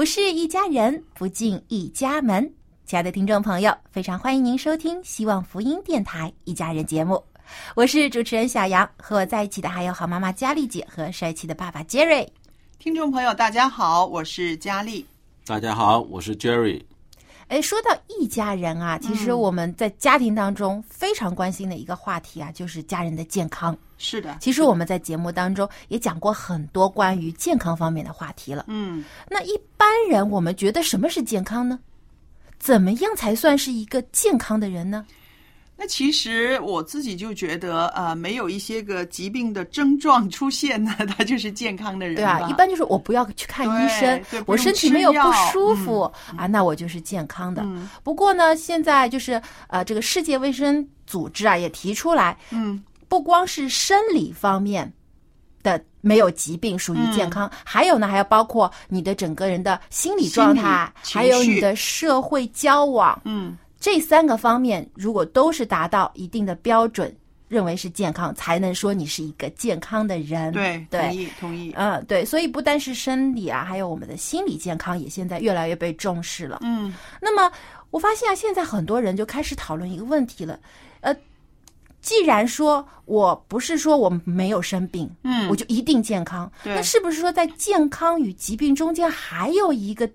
[0.00, 2.50] 不是一家人，不进一家门。
[2.86, 7.22] 亲爱的听众朋友，非常欢迎您收听希望福音电台一家人节目，
[7.76, 12.26] 我是主持人小杨，和我在一起的还有好妈妈佳丽姐和帅气的爸爸杰瑞。
[12.78, 15.04] 听众朋友，大家好，我是佳丽。
[15.44, 16.80] 大家好，我是 Jerry。
[17.50, 23.76] 哎，说到一家人啊，其实嗯我们在家庭当中非常关心的一个话题啊，就是家人的健康。
[23.98, 28.66] 是的，其实我们在节目当中也讲过很多关于健康方面的话题了。
[28.68, 31.76] 嗯，那一般人，我们觉得什么是健康呢？
[32.60, 35.04] 怎么样才算是一个健康的人呢？
[35.80, 46.02] 那其实我自己就觉得，呃，没有一些个疾病的症状出现呢， 他就是健康的人对啊，一般就是我不要去看医生我身体没有不舒服、
[46.36, 47.62] 啊，那我就是健康的。
[47.64, 54.92] 嗯不过呢，现在就是呃，这个世界卫生组织啊也提出来，嗯，不光是生理方面
[55.62, 67.12] 的没有疾病属于健康，还有呢，还要包括你的整个人的心理状态，还有你的社会交往，嗯，这三个方面如果都是达到一定的标准，
[67.48, 70.52] 认为是健康，才能说你是一个健康的人。
[70.52, 71.72] 对，对同意同意。
[71.74, 76.58] 嗯，对，所以不单是生理啊，还有我们的心理健康也现在越来越被重视了。
[76.60, 77.50] 嗯，那么
[77.90, 80.60] 我发现啊，现在很多人就开始讨论一个问题了，
[81.00, 81.16] 呃，
[82.02, 90.08] 既然说我不是说我没有生病，嗯我就一定健康，那是不是说在健康与疾病中间还有一个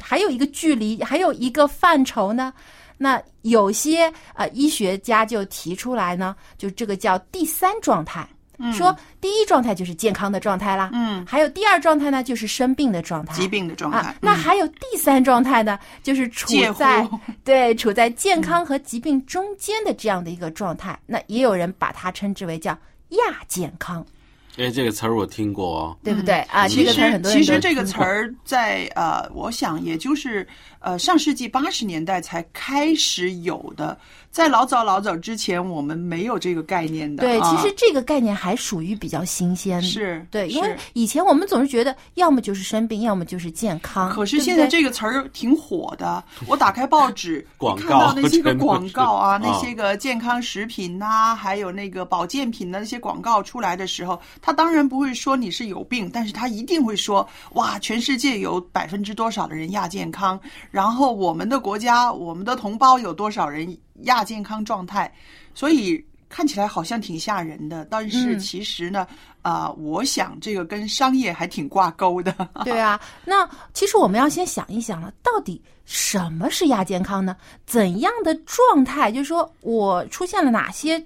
[0.00, 2.52] 还有一个距离，还有一个范畴呢？
[2.96, 8.26] 那有些呃医学家就提出来呢，就这个叫第三状态。
[8.72, 13.98] 说第一状态就是健康的状态啦，嗯，还有第二状态呢，就是生病的状态，疾病的状态。
[13.98, 14.14] 啊。
[14.20, 17.06] 那嗯还有第三状态呢，就是处在
[17.42, 20.96] 对处在健康和疾病中间的这样的一个状态。
[21.04, 22.70] 那也有人把它称之为叫
[23.08, 24.06] 亚健康，
[24.56, 25.96] 哎，这个词儿我听过哦。
[26.02, 26.68] 对不对啊？
[26.68, 30.46] 其实其实这个词儿在呃，我想也就是
[30.80, 33.98] 呃上世纪八十年代才开始有的，
[34.34, 37.22] 在老早老早之前我们没有这个概念的。
[37.22, 39.80] 对，啊其实这个概念还属于比较新鲜。
[39.80, 44.10] 是对，因为以前我们总是觉得要么就是生病，要么就是健康。
[44.10, 47.46] 可是现在这个词儿挺火的，我打开报纸
[47.78, 60.40] 看到那些个广告啊，那些个健康食品呐、还有那个保健品的那些广告出来的时候，他当然不会说你是有病，但是他一定会说哇，全世界有百分之多少的人亚健康，
[60.72, 65.12] 然后我们的国家、我们的同胞有多少人亚健康状态，
[65.54, 66.04] 所以。
[66.26, 69.06] 看起来好像挺吓人的，但是嗯其实呢，
[69.42, 72.34] 啊、我想这个跟商业还挺挂钩的。
[72.64, 77.36] 对啊，那其实我们要先想一想了，到底什么是亚健康呢？
[77.66, 81.00] 怎样的状态，就是说我出现了哪些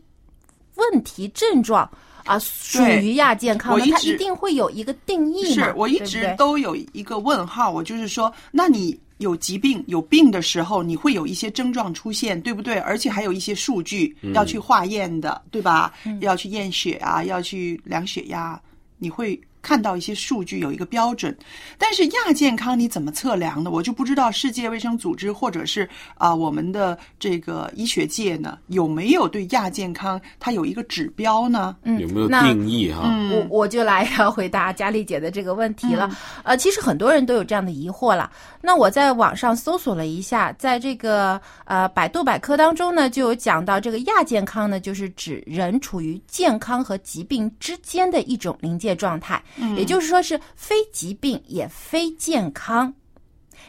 [0.77, 1.91] 问题症状
[2.25, 5.67] 啊，属于亚健康它一定会有一个定义嘛？
[5.67, 12.79] 是我一直都有一个问号，我就是说，那你有疾病、有病的时候，你会有一些症状出现，对不对？
[12.79, 15.93] 而且还有一些数据要去化验的，对吧？
[16.21, 18.61] 要去验血啊，要去量血压，
[18.99, 21.37] 你会看到一些数据有一个标准，
[21.77, 23.71] 但是亚健康你怎么测量呢？
[23.71, 31.77] 我就不知道世界卫生组织或者是啊、我们的这个医学界呢有没有对亚健康它有一个指标呢？
[31.83, 33.09] 嗯，有没有定义哈？
[33.33, 36.11] 我我就来要回答佳丽姐的这个问题了。
[36.43, 38.31] 呃，其实很多人都有这样的疑惑了。
[38.61, 49.43] 那我在网上搜索了一下，在这个呃百度百科当中呢，就有讲到这个亚健康呢，就是指人处于健康和疾病之间的一种临界状态，
[49.77, 52.93] 也就是说是非疾病也非健康。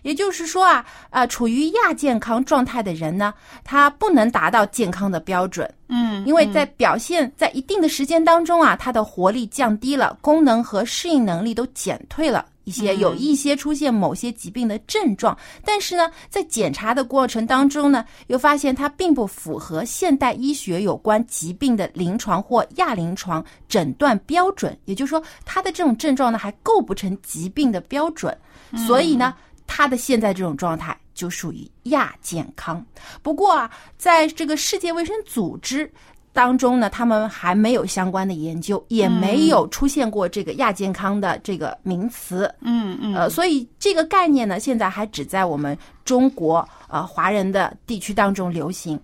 [0.04, 3.34] 也就是说啊，呃，处于亚健康状态的人呢，
[3.66, 5.70] 他不能达到健康的标准。
[5.90, 15.36] 嗯因为在表现在一定的时间当中啊，他的活力降低了，功能和适应能力都减退了一些，有一些出现某些疾病的症状。
[15.66, 28.38] 但是呢，在检查的过程当中呢，又发现它并不符合现代医学有关疾病的临床或亚临床诊断标准，也就是说，他的这种症状呢还构不成疾病的标准，
[28.86, 29.34] 所以呢。
[29.72, 32.84] 他的现在这种状态就属于亚健康。
[33.22, 33.70] 不过啊，
[34.00, 35.88] 在这个世界卫生组织
[36.32, 42.54] 当中呢，他们还没有相关的研究，也没有出现过这个亚健康的这个名词。
[42.62, 49.00] 嗯嗯呃，所以这个概念呢，现在还只在我们中国呃华人的地区当中流行，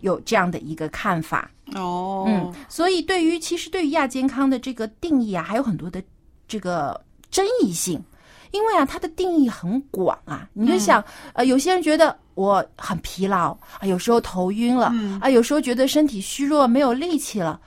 [0.00, 1.50] 有这样的一个看法。
[1.74, 6.02] 哦嗯，所以对于其实对于亚健康的这个定义啊，还有很多的
[6.46, 7.00] 这个
[7.30, 8.02] 争议性，
[8.54, 10.48] 因为啊，它的定义很广啊。
[10.52, 11.04] 你就想，
[11.34, 17.60] 呃，有些人觉得我很疲劳啊，有时候头晕了、啊，有时候觉得身体虚弱，没有力气了，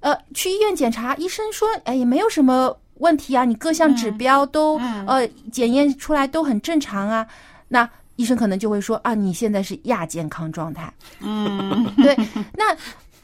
[0.00, 7.26] 呃，去医院检查，医生说，哎，也没有什么问题啊，你各项指标都、呃检验出来都很正常啊，
[7.68, 7.88] 那。
[8.16, 10.92] 医生可能就会说啊，你现在是亚健康状态。
[11.20, 12.14] 嗯 对，
[12.52, 12.76] 那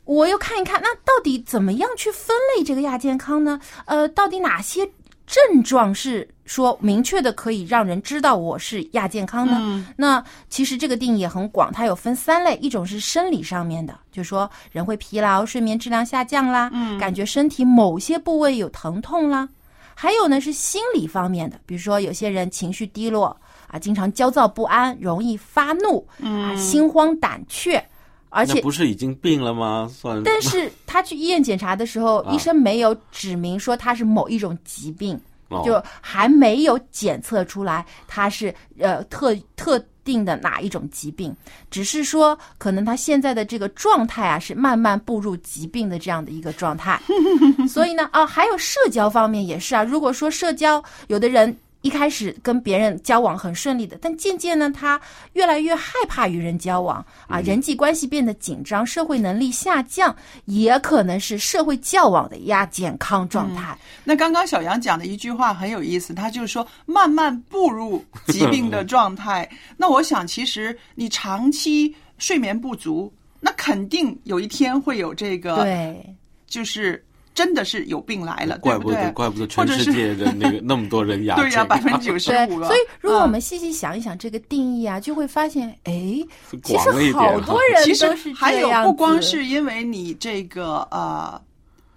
[0.05, 3.61] 我又看一看，那到底怎么样去分类这个亚健康呢？
[3.85, 4.91] 呃，到底哪些
[5.29, 9.87] 症状是说明确的可以让人知道我是亚健康呢？
[9.95, 19.47] 那其实这个定义也很广，它有分三类，一种是生理上面的，就是说人会疲劳、睡眠质量下降啦，感觉身体某些部位有疼痛啦。
[19.95, 23.37] 还有呢是心理方面的，比如说有些人情绪低落
[23.67, 27.85] 啊，经常焦躁不安，容易发怒，啊，心慌胆怯，
[28.31, 29.91] 而且不是已经病了吗？
[29.93, 41.35] 算，但是 他去医院检查的时候，啊医生没有指明说他是某一种疾病，哦就还没有检测出来他是呃特特定的哪一种疾病，
[41.71, 47.01] 只是说可能他现在的这个状态啊是慢慢步入疾病的这样的一个状态。
[47.69, 51.57] 所以呢，啊，还有社交方面也是啊，如果说社交，有的人。
[51.89, 55.01] 一开始跟别人交往很顺利的，但渐渐呢，他
[55.33, 60.15] 越来越害怕与人交往啊，人际关系变得紧张，社会能力下降，
[60.45, 63.75] 也可能是社会交往的亚健康状态。
[64.05, 69.49] 那刚刚小杨讲的一句话很有意思，他就是说慢慢步入疾病的状态。
[69.75, 76.15] 那我想，其实你长期睡眠不足，那肯定有一天会有这个，对，
[76.47, 77.03] 就是
[77.39, 79.13] 真的是有病来了，对不对怪不得，？
[79.13, 82.67] 怪不得全世界的那个 那么多人牙对呀，症百分之九十，五了。
[82.67, 86.19] 所以如果我们嗯细细想一想这个定义啊，就会发现，哎，
[86.65, 91.41] 其实好多人其实还有不光是因为你这个呃，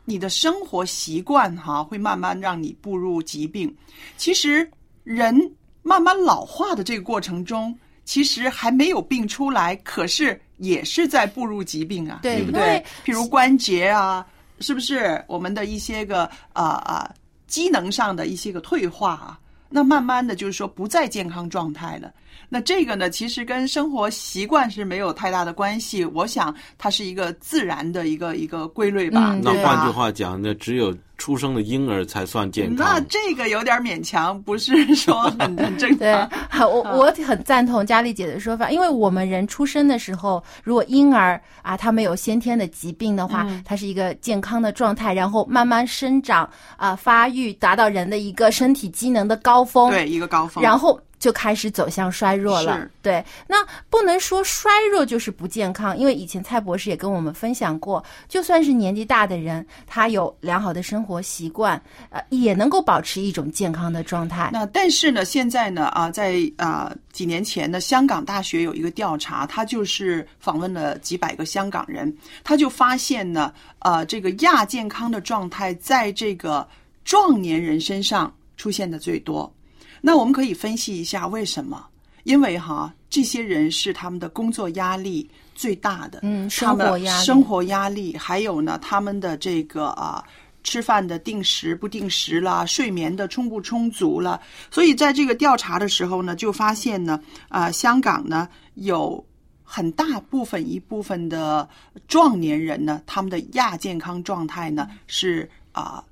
[0.05, 3.75] 你的生活习惯哈，会慢慢让你步入疾病。
[4.17, 4.69] 其实
[5.03, 5.35] 人
[5.81, 12.85] 慢慢老化的这个过程中，其实还没有病出来，可是也是在步入疾病啊，对不对？
[13.03, 14.23] 譬如关节啊，
[14.61, 16.23] 是不是我们的一些个
[16.53, 17.11] 啊啊、
[17.47, 19.39] 机能上的一些个退化啊？
[19.73, 22.11] 那慢慢的就是说不在健康状态了。
[22.49, 26.03] 那这个呢，其实跟生活习惯是没有太大的关系。
[26.03, 29.31] 我想它是一个自然的一个一个规律吧。
[29.33, 32.99] 嗯吧那换句话讲，那只有出生的婴儿才算健康那。
[33.01, 36.11] 这个有点勉强，不是说 很很正对。，
[36.59, 50.63] 我我很赞同佳丽姐的说法，因为我们人出生的时候，如果婴儿啊他没有先天的疾病的话，他是一个健康的状态，然后慢慢生长啊发育，达到人的一个身体机能的高峰，对，一个高峰。
[50.63, 52.87] 然后就开始走向衰弱了。
[53.03, 53.57] 对，那
[53.89, 64.51] 不能说衰弱就是不健康，因为以前蔡博士也跟我们分享过，就算是年纪大的人，他有良好的生活习惯，呃，也能够保持一种健康的状态。
[64.53, 76.67] 那但是呢，现在呢啊，在啊几年前呢，香港大学有一个调查，他就是访问了几百个香港人，他就发现呢，呃，这个亚健康的状态在这个
[77.03, 79.51] 壮年人身上出现的最多。
[79.99, 81.83] 那我们可以分析一下为什么？
[82.23, 90.23] 因为哈，这些人是他们的工作压力最大的，嗯生活压力生活压力，还有呢，他们的这个啊。
[90.63, 94.39] 吃饭的定时不定时啦，睡眠的充不充足了。
[94.69, 99.23] 所以在这个调查的时候呢，就发现呢，啊、香港呢有
[99.63, 101.67] 很大部分一部分的
[102.07, 106.03] 壮年人呢，他们的亚健康状态呢是啊、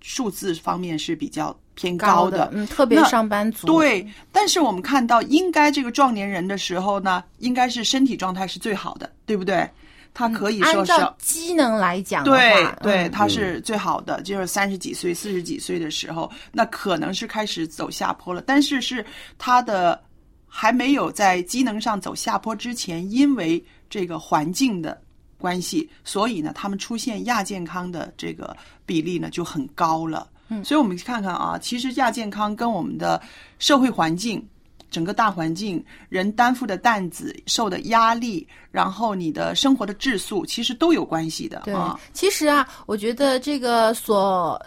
[0.00, 9.66] 数字方面是比较偏高的，嗯，特别那上班族，对，但是我们看到，应该这个壮年人的时候呢，应该是身体状态是最好的，对不对？
[10.14, 18.42] 他可以说按是照机能来讲的对话，对，嗯他是最好的，就是三十几岁、四十几岁的时候，那可能是开始走下坡了。
[18.42, 19.04] 但是是
[19.38, 19.98] 他的
[20.46, 25.00] 还没有在机能上走下坡之前，因为这个环境的
[25.38, 28.54] 关系，所以呢，他们出现亚健康的这个
[28.84, 30.28] 比例呢就很高了。
[30.48, 33.20] 嗯，所以我们看看啊，其实亚健康跟我们的
[33.58, 34.46] 社会环境。
[34.92, 44.60] 整个大环境，人担负的担子、受的压力，然后你的生活的质素，其实都有关系的对啊。，其实啊，我觉得这个所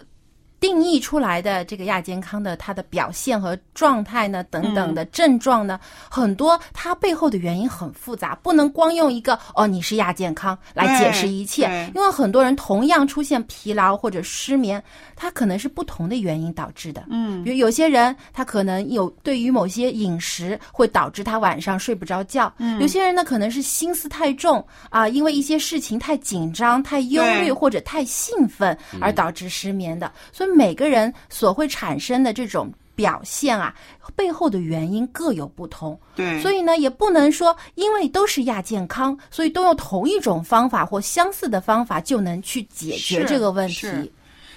[0.58, 5.78] 定义出来的这个亚健康的它的表现和状态呢，等等的症状呢，
[6.10, 14.82] 很多它背后的原因很复杂，不能光用一个哦你是亚健康来解释一切，因为很多人同样出现疲劳或者失眠，
[15.14, 17.04] 它可能是不同的原因导致的。
[17.10, 17.44] 嗯。
[17.44, 22.80] 比如有些人他可能有对于某些饮食会导致他晚上睡不着觉，嗯。
[22.80, 30.10] 有些人呢可能是心思太重啊、因为一些事情太紧张、太忧虑或者太兴奋而导致失眠的。
[30.32, 33.74] 所以每个人所会产生的这种表现啊，
[34.16, 35.98] 背后的原因各有不同。
[36.14, 44.12] 对，所以呢，也不能说因为都是亚健康，所以都用同一种方法或相似的方法就能去解决这个问是题。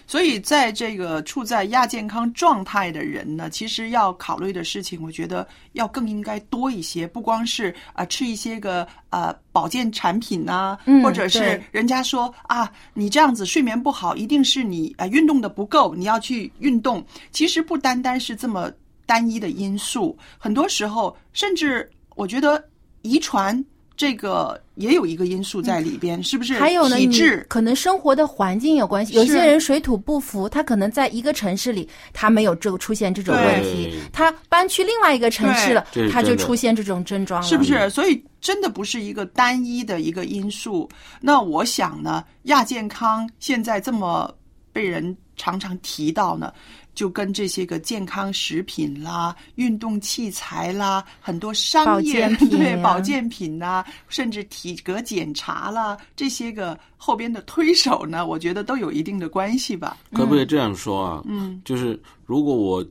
[0.09, 17.05] 所以，在这个处在亚健康状态的人呢，其实要考虑的事情，我觉得要更应该多一些，不光是啊、呃吃一些个呃保健产品呐、嗯或者是人家说啊，你这样子睡眠不好，一定是你啊、呃运动的不够，你要去运动。
[17.29, 18.71] 其实不单单是这么
[19.05, 22.67] 单一的因素，很多时候甚至我觉得
[23.03, 23.63] 遗传。
[23.99, 26.57] 这个也有一个因素在里边，是不是？
[26.57, 29.11] 还有呢，体质可能生活的环境有关系。
[29.11, 37.45] 有些人水土不服，他可能在一个城市里，他没有这个出现这种问题，他搬去另外一个城市了他就出现这种症状了。
[37.45, 37.89] 是不是？
[37.89, 40.87] 所以真的不是一个单一的一个因素。
[41.19, 44.33] 那我想呢，亚健康现在这么
[44.71, 46.53] 被人常常提到呢，
[46.99, 59.97] 就跟这些个健康食品啦、运动器材啦、很多商业 对啊保健品呐、甚至体格检查啦这些个后边的推手呢，我觉得都有一定的关系吧。
[60.11, 61.23] 可不可以这样说啊？
[61.25, 62.85] 嗯，就是如果我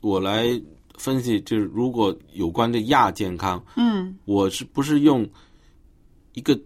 [0.00, 0.58] 我来
[0.96, 5.28] 分析，就是如果有关的亚健康，嗯，我是不是用
[6.32, 6.58] 一个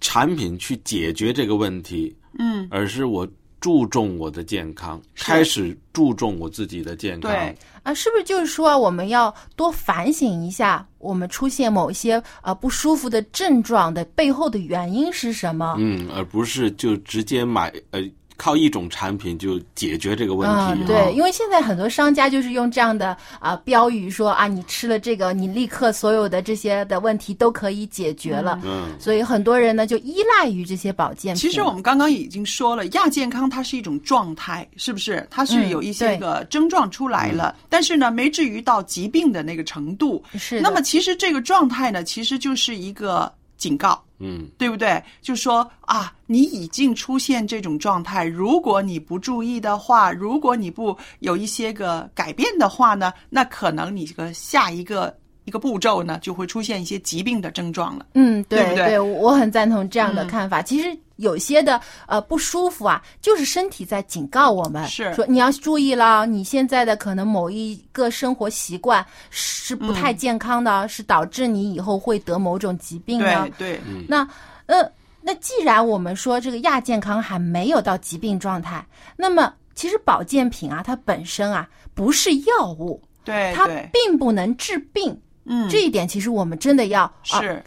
[0.00, 2.12] 产品去解决这个问题？
[2.36, 3.24] 嗯，而是我
[3.62, 7.30] 注重我的健康，开始注重我自己的健康。
[7.30, 15.76] 对，啊，是不是就是说我们要多反省一下，我们出现某一些啊不舒服的症状的背后的原因是什么？
[15.78, 18.00] 嗯，而不是就直接买呃
[18.36, 20.84] 靠一种产品就解决这个问题。
[20.86, 28.60] 对，因为现在很多商家就是用这样的啊、标语说啊，你吃了这个，你立刻所有的这些的问题都可以解决了。
[28.64, 31.40] 嗯，所以很多人呢就依赖于这些保健品。
[31.40, 35.26] 其实我们刚刚已经说了，亚健康它是一种状态，是不是？
[35.30, 40.22] 它是嗯有一些个症状出来了，但是呢，没至于到疾病的那个程度。
[40.38, 43.32] 是那么其实这个状态呢，其实就是一个
[43.62, 44.02] 警告。
[44.24, 45.02] 嗯，对不对？
[45.20, 55.12] 就说啊，你已经出现这种状态，如果你不注意的话，如果你不有一些个改变的话呢，那可能你这个下一个
[55.44, 58.06] 一个步骤呢，就会出现一些疾病的症状了。
[58.14, 60.62] 嗯，对对不对我很赞同这样的嗯看法。
[60.62, 65.14] 其实有些的呃不舒服啊，就是身体在警告我们，是。
[65.14, 73.72] 说你要注意了，你现在的可能某一个生活习惯是不太健康的，是导致你以后会得某种疾病的对。
[73.76, 74.28] 对，那
[74.66, 78.84] 呃，那既然我们说这个亚健康还没有到疾病状态，
[79.16, 83.52] 那么其实保健品啊，它本身啊不是药物，它对。
[83.54, 85.18] 它，并不能治病。
[85.44, 87.62] 嗯，这一点其实我们真的要啊是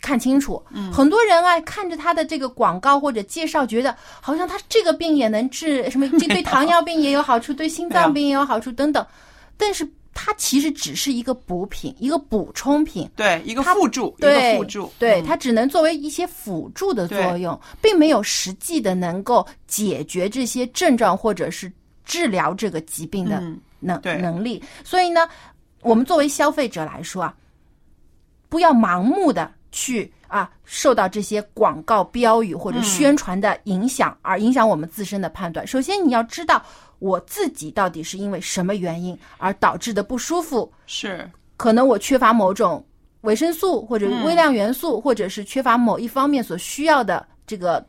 [0.00, 0.62] 看清楚。
[0.70, 9.04] 嗯很多人啊看着他的这个广告或者介绍，觉得好像他这个病也能治，什么这对糖尿病也有好处，对心脏病也有好处等等，
[9.56, 13.08] 但是它其实只是一个补品，一个补充品。
[13.14, 21.70] 对一个辅助，一对个辅助，对，嗯它只能作为一些辅助的作用，并没有实际的能够解决这些症状或者是
[22.04, 24.60] 治疗这个疾病的嗯能、对能力。
[24.82, 25.28] 所以呢，
[25.82, 27.32] 我们作为消费者来说啊，
[28.48, 35.66] 不要盲目的去啊受到这些广告标语或者宣传的影响，而影响我们自身的判断。
[35.66, 36.62] 首先，你要知道
[36.98, 42.84] 我自己到底是因为什么原因而导致的不舒服，是可能我缺乏某种
[43.22, 47.84] 维生素或者微量元素，或者是缺乏某一方面所需要的这个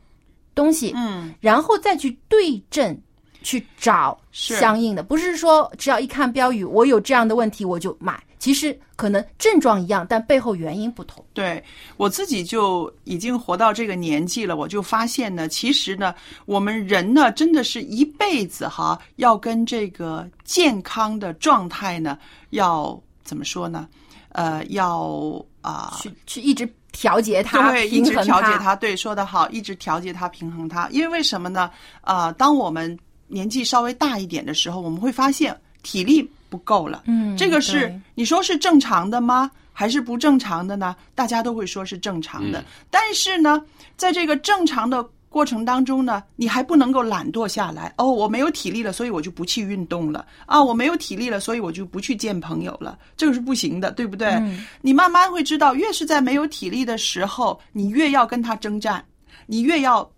[0.54, 3.00] 东西，嗯，然后再去对症。
[3.42, 8.22] 去找相应的，不是说只要一看标语，我有这样的问题我就买。
[8.40, 11.24] 其实可能症状一样，但背后原因不同。
[11.34, 11.64] 对
[11.98, 16.16] 我自己就已经活到这个年纪了，我就发现呢，其实呢，
[16.46, 22.18] 我们人呢，真的是一辈子哈，要跟这个健康的状态呢，
[22.52, 23.88] 要怎么说呢？
[24.30, 28.76] 呃，要啊，去去一直调节它，对，一直调节它。
[28.76, 30.88] 对，说得好，一直调节它，平衡它。
[30.90, 31.70] 因为为什么呢？
[32.02, 37.04] 啊，当我们年纪稍微大一点的时候，我们会发现体力不够了。
[37.06, 39.50] 嗯，这个是你说是正常的吗？
[39.72, 40.94] 还是不正常的呢？
[41.16, 43.64] 大家都会说是正常的，嗯但是呢，
[43.96, 47.94] 在这个正常的过程当中呢，你还不能够懒惰下来。
[47.98, 50.26] 哦，我没有体力了，所以我就不去运动了。
[50.46, 53.00] 啊，我没有体力了，所以我就不去见朋友了。
[53.16, 54.28] 这个是不行的，对不对？
[54.32, 59.02] 嗯你慢慢会知道，越是在没有体力的时候，你越要跟他征战，
[59.46, 60.10] 你越要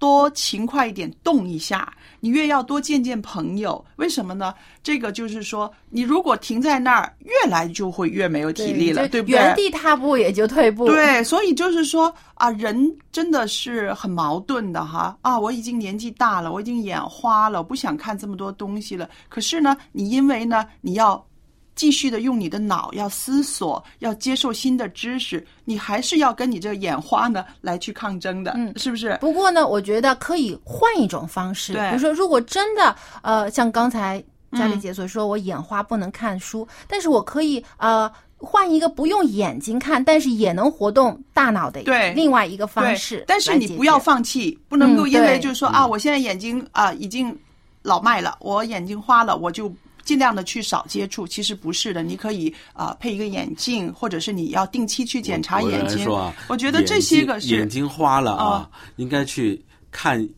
[0.00, 1.92] 多勤快一点，动一下，
[2.22, 3.84] 你越要多见见朋友。
[3.96, 4.54] 为什么呢？
[4.80, 9.34] 这个就是说，你如果停在那儿，越来就会越没有体力了，就对不对？
[9.34, 15.36] 原地踏步也就退步。，对，所以就是说啊，人真的是很矛盾的哈啊！
[15.36, 19.10] 我已经年纪大了，我已经眼花了，我不想看这么多东西了。
[19.28, 21.26] 可是呢，你因为呢，你要
[21.74, 28.72] 继续的用你的脑，要思索，要接受新的知识，你还是要跟你这个眼花呢来去抗争的，嗯。
[28.76, 29.16] 是不是？
[29.20, 31.90] 不过呢，我觉得可以换一种方式，对。
[31.90, 34.80] 比如说，如果真的呃，像刚才佳丽嗯。
[34.80, 38.10] 姐所说，我眼花不能看书，但是我可以呃。
[38.44, 42.12] 换一个不用眼睛看，但是也能活动大脑的对。
[42.12, 47.38] 另外一个方式，但是你不要放弃，不能够嗯因为就是说、啊，我现在眼睛啊、已经
[47.82, 49.72] 老迈了，我眼睛花了，我就
[50.04, 51.26] 尽量的去少接触。
[51.26, 55.98] 其实不是的，你可以啊、配一个眼镜，或者是你要定期去检查眼睛。
[55.98, 60.28] 来说啊，我觉得这些个是眼睛花了啊啊，应该去看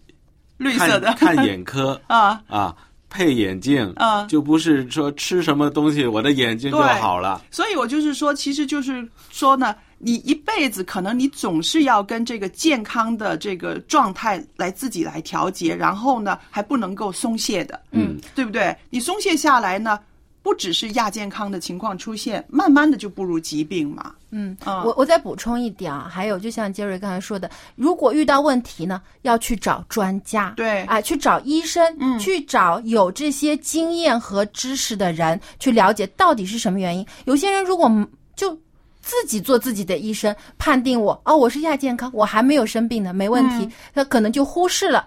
[0.57, 2.75] 绿色的看看眼科 啊啊，
[3.11, 7.43] 配眼镜啊就不是说吃什么东西我的眼睛就好了。
[7.51, 18.77] 所以我就是说，其实就是说呢，你一辈子可能你总是要跟这个健康的这个状态来自己来调节，然后呢还不能够松懈的，嗯，对不对？
[18.91, 19.99] 你松懈下来呢，
[20.43, 24.15] 不只是亚健康的情况出现，慢慢的就步入疾病嘛。
[24.31, 37.07] 嗯，嗯我我再补充一点啊，还有就像杰瑞刚才说的，如果遇到问题呢，要去找专家，对啊、去找医生，嗯去找有这些经验和知识的人，去了解到底是什么原因。
[37.27, 37.89] 有些人如果
[38.35, 38.59] 就
[39.05, 45.07] 自己做自己的医生，判定我哦，我是亚健康，我还没有生病呢，没问题，他可能就忽视了。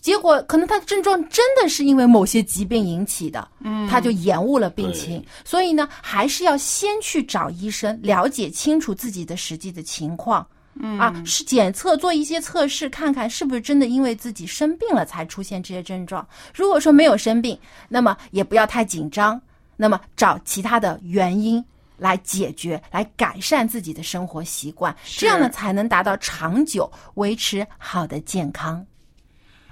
[0.00, 5.24] 结果可能他的症状真的是因为某些疾病引起的，嗯，他就延误了病情。
[5.44, 10.44] 所以呢，还是要先去找医生，了解清楚自己的实际的情况。
[10.80, 16.26] 嗯啊，是检测做一些测试，看看是不是真的因为自己生病了才出现这些症状。
[16.54, 19.40] 如果说没有生病，那么也不要太紧张，
[19.76, 21.64] 那么找其他的原因
[21.98, 28.84] 来解决，来改善自己的生活习惯，这样呢才能达到长久维持好的健康。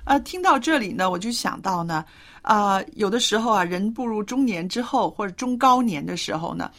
[0.04, 2.04] 呃，听到这里呢，我就想到呢，
[2.42, 6.70] 啊、有的时候啊，人步入中年之后或者中高年的时候呢，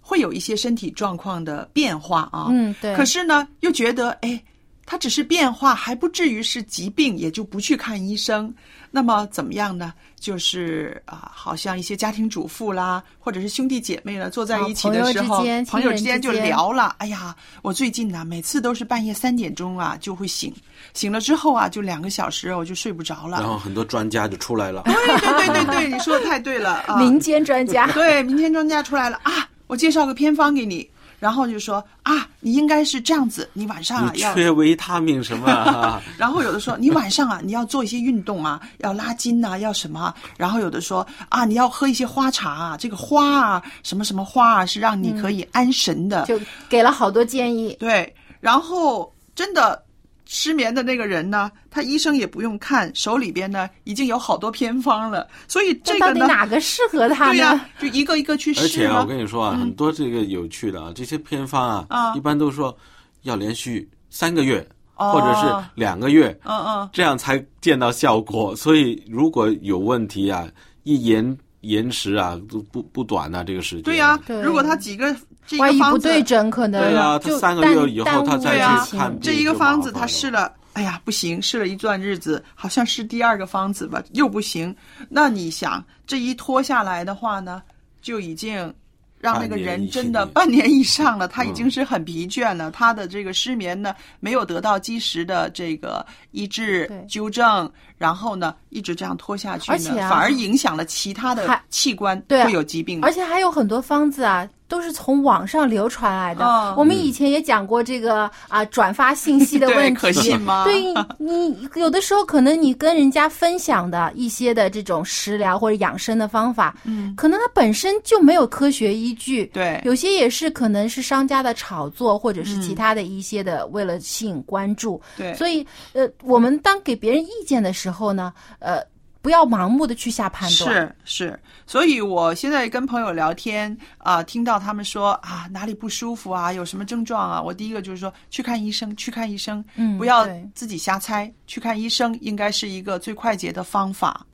[0.00, 2.46] 会有一些身体状况的变化啊。
[2.50, 2.94] 嗯，对。
[2.94, 4.40] 可是呢，又觉得哎，
[4.86, 8.54] 它只是变化，还不至于是疾病，也就不去看医生。
[8.90, 9.92] 那么怎么样呢？
[10.18, 16.94] 就是啊、好像一些家庭主妇啦，或者是兄弟姐妹呢，坐在一起的时候，哦朋友之间朋友之间就聊了。
[16.98, 20.54] 哎呀，我最近呢，每次都是半夜三点钟啊就会醒，
[20.94, 23.40] 醒了之后啊，就两个小时我就睡不着了。
[23.40, 26.96] 然后很多专家就出来了， 对对对对对，你说的太对了啊！
[26.96, 29.48] 民间专家，对，民间专家出来了啊！
[29.66, 36.02] 我介绍个偏方给你，然后就说啊，你应该是这样子，你晚上啊要，缺维他命什么啊？
[36.18, 40.14] 然后有的说你晚上啊你要做一些运动啊， 要拉筋呐、要什么啊？
[40.36, 47.76] 然后有的说啊你要喝一些花茶啊，这个花啊什么什么花啊是让你可以安神的，就给了好多建议。
[47.78, 49.82] 对，然后真的
[50.26, 57.32] 失眠的那个人呢，他医生也不用看，手里边呢已经有好多偏方了，所以这那到底个呢，哪个适合他呢？
[57.32, 62.76] 对呀、就一个一个去试而且啊，啊我跟你说啊，很多这个有趣的啊，这些偏方啊，啊一般都说
[63.22, 64.58] 要连续三个月、
[64.96, 68.56] 哦或者是两个月，嗯嗯，这样才见到效果。
[68.56, 70.48] 所以如果有问题啊，
[70.84, 73.82] 一延延迟啊，都不不短啊，这个时间。
[73.82, 75.14] 对呀、对如果他几个
[75.46, 84.74] 这个方子对症，可能对啊他就三个耽月以后耽误他再去看病这一个方子他试了，哎呀不行，试了一段日子，好像是第二个方子吧，又不行。
[85.08, 87.62] 那你想，这一拖下来的话呢，
[88.02, 88.74] 就已经
[89.18, 103.00] 让那个人真的半年以上了，他已经是很疲倦了，他的这个失眠呢没有得到及时的这个医治纠正，然后呢一直这样拖下去呢，而且啊反而影响了其他的器官会有疾病。
[103.02, 106.44] 而且还有很多方子啊，都是从网上流传来的。
[106.44, 110.82] 哦我们以前也讲过这个啊，转发信息的 问题，可信吗对
[111.18, 119.46] 你有的时候可能你跟人家分享的一些的这种食疗或者养生的方法，嗯，可能它本身就没有科学依据。
[119.46, 125.00] 对有些也是可能是商家的炒作，或者是嗯其他的一些的为了吸引关注。
[125.16, 128.80] 对所以呃，我们当给别人意见的时候呢，呃，
[129.22, 130.74] 不要盲目的去下判断。
[130.74, 144.24] 是是，所以我现在跟朋友聊天啊、听到他们说啊哪里不舒服啊，有什么症状啊，我第一个就是说去看医生，去看医生，嗯不要自己瞎猜，去看医生应该是一个最快捷的方法。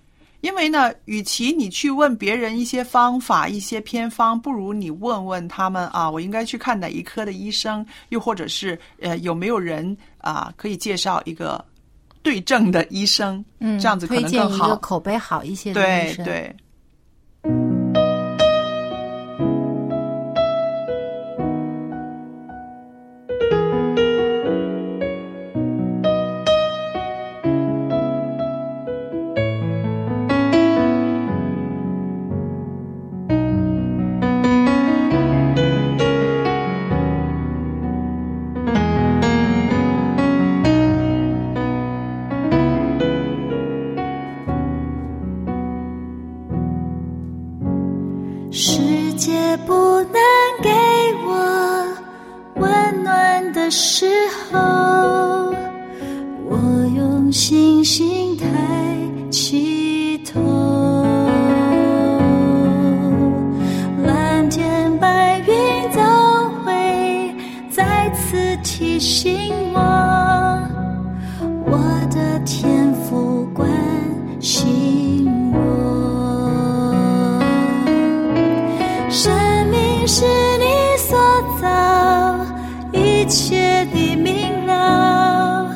[0.42, 11.64] 因为呢，与其你去问别人一些方法、一些偏方，不如你问问他们啊，我应该去看哪一科的医生，又或者是呃有没有人啊可以介绍一个
[12.22, 14.76] 对症的医生，嗯，这样子可能更好。
[14.76, 16.24] 口碑好一些的医生。
[16.24, 16.56] 对对。
[84.22, 85.68] 明了，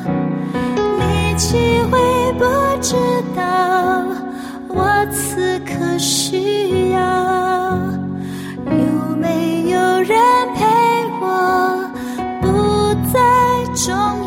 [0.97, 1.57] 你岂
[1.91, 1.99] 会
[2.39, 2.45] 不
[2.81, 2.95] 知
[3.35, 3.41] 道
[4.69, 6.99] 我此刻需要？
[8.65, 10.17] 有没有人
[10.55, 10.65] 陪
[11.21, 11.25] 我？
[12.41, 12.45] 不
[13.11, 13.19] 再
[13.75, 14.26] 重要，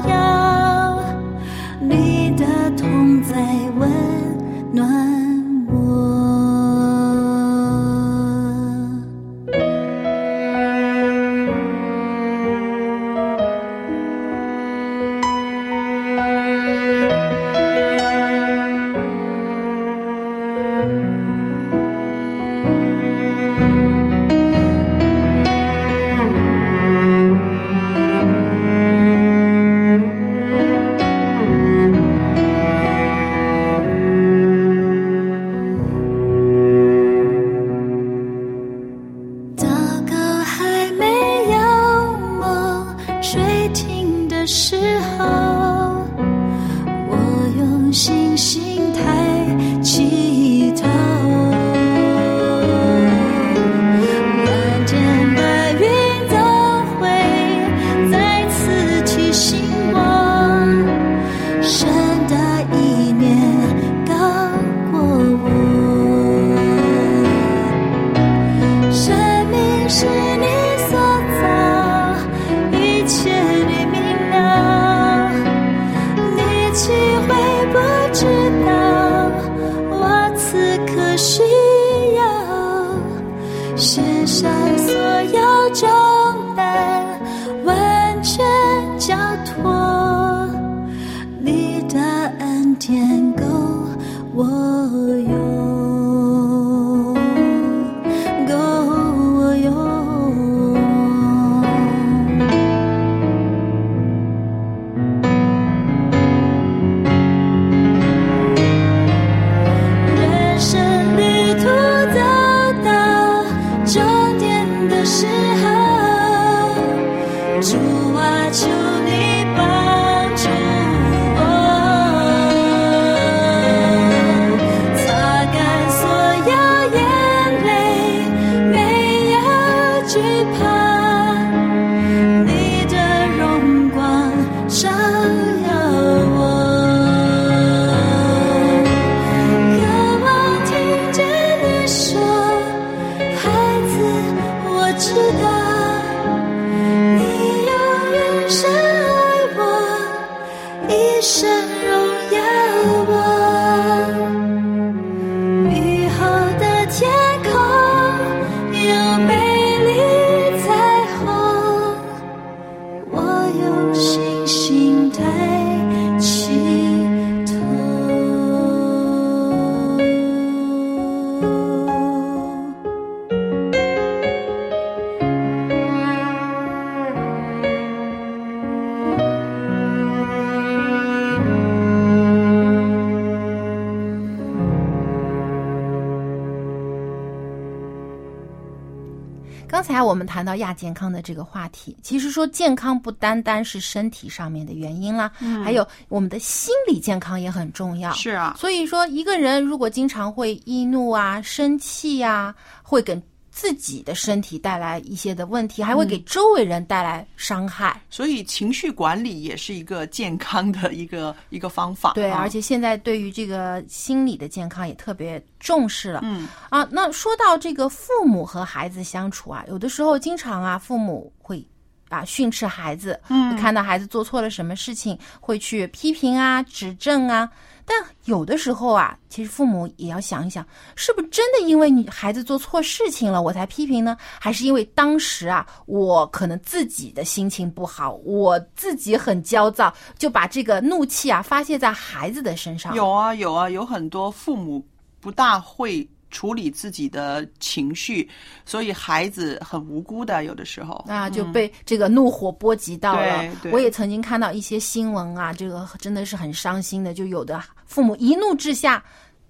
[190.30, 198.12] 谈到亚健康的这个话题，其实说健康不单单是身体上面的原因啦，嗯还有我们的心理健康也很重要。
[198.12, 208.00] 是啊，所以说一个人如果经常会易怒啊、生气啊，会给自己的身体带来一些的问题，还会给周围人带来伤害。
[208.08, 212.12] 所以情绪管理也是一个健康的一个一个方法。
[212.14, 216.20] 对，啊而且现在对于这个心理的健康也特别重视了。
[216.22, 221.66] 嗯啊，那说到这个父母和孩子相处啊，有的时候经常啊，父母会
[222.08, 227.50] 啊训斥孩子，嗯看到孩子做错了什么事情，会去批评啊、指正啊。
[227.92, 234.16] 但有的时候啊，其实父母也要想一想，是不是真的因为你孩子做错事情了，我才批评呢？
[234.38, 242.94] 还是因为当时啊，我可能自己的心情不好，我自己很焦躁，就把这个怒气啊发泄在孩子的身上？
[242.94, 244.86] 有啊有啊，有很多父母
[245.20, 248.28] 不大会处理自己的情绪，
[248.64, 253.44] 所以孩子很无辜的，有的时候啊，就被这个怒火波及到了。
[253.72, 259.02] 我也曾经看到一些新闻啊，这个真的是很伤心的，就有的父母一怒之下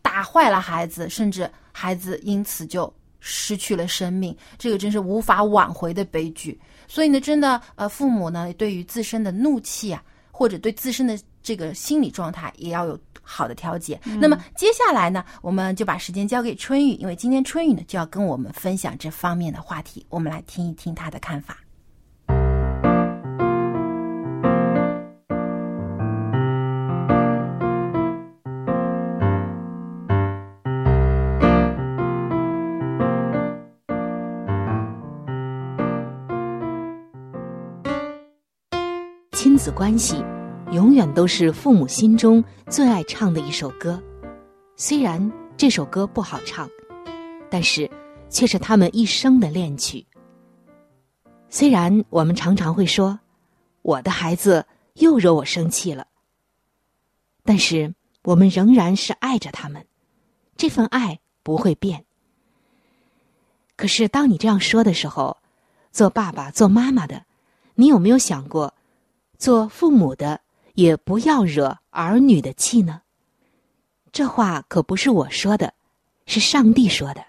[0.03, 6.59] 打坏了孩子，甚至孩子因此就失去了生命，这个真是无法挽回的悲剧。
[6.89, 14.01] 所以呢，真的呃，父母呢对于自身的怒气啊，或者对自身的这个心理状态也要有好的调节。
[14.21, 21.59] 那么接下来呢，我们就把时间交给春雨，因为今天春雨呢就要跟我们分享这方面的话题，我们来听一听他的看法。
[39.33, 40.23] 亲子关系
[40.73, 44.01] 永远都是父母心中最爱唱的一首歌，
[44.77, 46.71] 虽然这首歌不好唱，
[47.51, 47.91] 但是
[48.29, 50.07] 却是他们一生的恋曲。
[51.49, 53.19] 虽然我们常常会说，
[53.83, 56.07] 我的孩子又惹我生气了，
[57.43, 59.85] 但是我们仍然是爱着他们，
[60.57, 62.05] 这份爱不会变。
[63.75, 65.39] 可是当你这样说的时候，
[65.91, 67.25] 做爸爸、做妈妈的，
[67.75, 68.73] 你有没有想过？
[69.37, 70.41] 做父母的
[70.75, 73.03] 也不要惹儿女的气呢。
[74.13, 75.73] 这话可不是我说的，
[76.27, 77.25] 是上帝说的，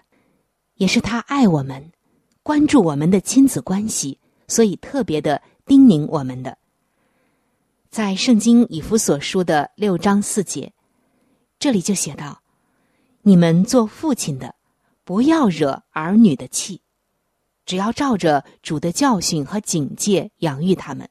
[0.74, 1.92] 也是他爱我们，
[2.42, 6.58] 关注我们的亲子关系，所以特别的叮咛我们的。
[7.88, 10.72] 在圣经以弗所书的六章四节，
[11.58, 12.42] 这里就写道
[13.22, 14.54] ：“你们做父亲的，
[15.04, 16.80] 不要惹儿女的气，
[17.66, 21.08] 只要照着主的教训和警戒养育他们。”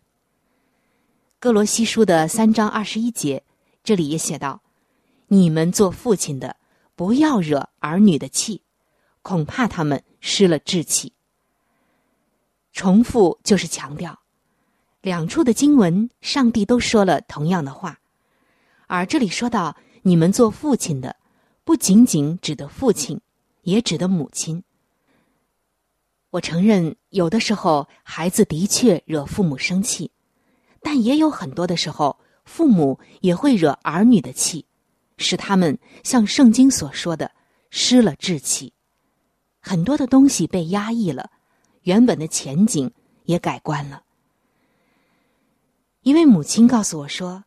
[1.41, 3.41] 哥罗西书的三章二十一节，
[3.83, 4.61] 这里也写道
[5.25, 6.55] ：“你们做父亲的，
[6.95, 8.61] 不要惹儿女的气，
[9.23, 11.13] 恐怕他们失了志气。”
[12.73, 14.19] 重复就是强调，
[15.01, 17.99] 两处的经文，上帝都说了同样的话，
[18.85, 21.15] 而这里说到你们做父亲的，
[21.63, 23.19] 不仅仅指的父亲，
[23.63, 24.63] 也指的母亲。
[26.29, 30.11] 我承认，有的时候孩子的确惹父母生气。
[30.81, 34.65] 但也有很多的时候，父母也会惹儿女的气，
[35.17, 37.31] 使他们像圣经所说的
[37.69, 38.73] 失了志气，
[39.61, 41.29] 很多的东西被压抑了，
[41.83, 42.91] 原本的前景
[43.25, 44.01] 也改观了。
[46.01, 47.43] 一位母亲告诉我说：“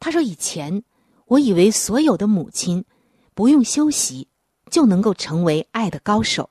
[0.00, 0.82] 她说以前
[1.26, 2.84] 我以为所有的母亲
[3.34, 4.26] 不用休息
[4.68, 6.50] 就能够成为爱的高手，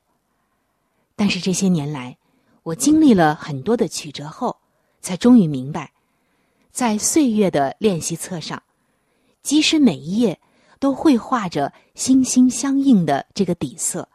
[1.17, 2.17] 但是这些年来，
[2.63, 4.56] 我经历了很多的曲折后。”
[5.01, 5.91] 才终于明白，
[6.71, 8.61] 在岁月的练习册上，
[9.41, 10.39] 即使每一页
[10.79, 14.07] 都绘画着心心相印的这个底色，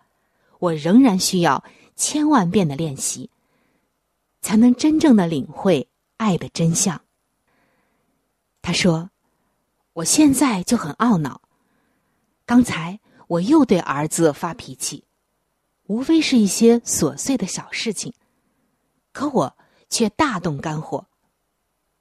[0.60, 1.62] 我仍然需要
[1.96, 3.28] 千万遍的练习，
[4.40, 7.00] 才能真正的领会爱的真相。
[8.62, 9.10] 他说
[9.92, 11.42] ：“我现在就很懊恼，
[12.44, 15.04] 刚才我又对儿子发脾气，
[15.88, 18.14] 无非是一些琐碎的小事情，
[19.12, 19.56] 可我。”
[19.88, 21.06] 却大动肝火，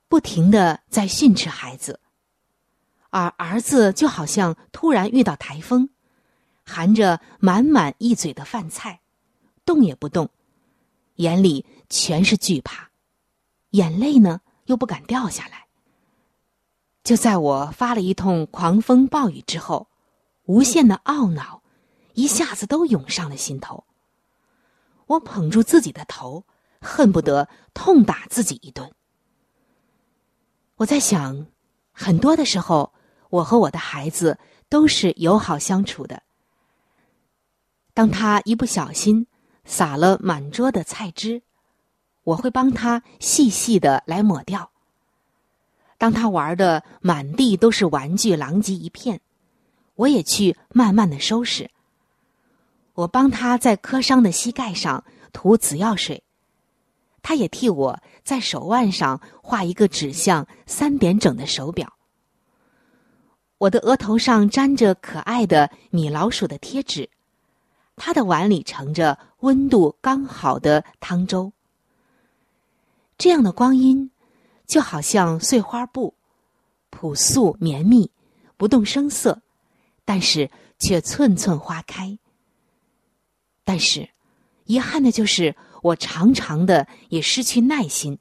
[0.08, 2.00] 不停的在训斥孩子，
[3.10, 5.90] 而儿子就好像突然遇到台风，
[6.64, 9.02] 含着满满一嘴的饭菜，
[9.66, 10.30] 动也不动，
[11.16, 12.90] 眼里全是惧怕，
[13.70, 15.68] 眼泪呢又不敢掉下来。
[17.04, 19.88] 就在我发了一通狂风暴雨之后，
[20.46, 21.62] 无限的懊恼
[22.16, 23.84] 一下子都涌上了心头。
[25.06, 26.44] 我捧住自己的头。
[26.86, 28.90] 恨不得痛打自己一顿。
[30.78, 31.48] 我在想，
[31.92, 32.94] 很多的时候，
[33.30, 34.38] 我和我的孩子
[34.70, 36.22] 都是友好相处的。
[37.94, 39.26] 当他一不小心
[39.64, 41.42] 撒了满桌的菜汁，
[42.24, 44.70] 我会帮他细细的来抹掉。
[45.98, 49.22] 当他玩的满地都是玩具，狼藉一片，
[49.96, 51.72] 我也去慢慢的收拾。
[52.96, 56.25] 我帮他在磕伤的膝盖上涂紫药水，
[57.28, 61.92] 他也替我在手腕上画一个指向三点整的手表。
[63.58, 67.10] 我的额头上粘着可爱的米老鼠的贴纸，
[67.96, 71.52] 他的碗里盛着温度刚好的汤粥。
[73.18, 74.12] 这样的光阴，
[74.68, 76.14] 就好像碎花布，
[76.92, 78.12] 朴素绵密，
[78.56, 79.42] 不动声色，
[80.06, 82.20] 但是却寸寸花开。
[83.64, 84.08] 但是，
[84.66, 88.18] 遗憾的就是我常常的也失去耐心，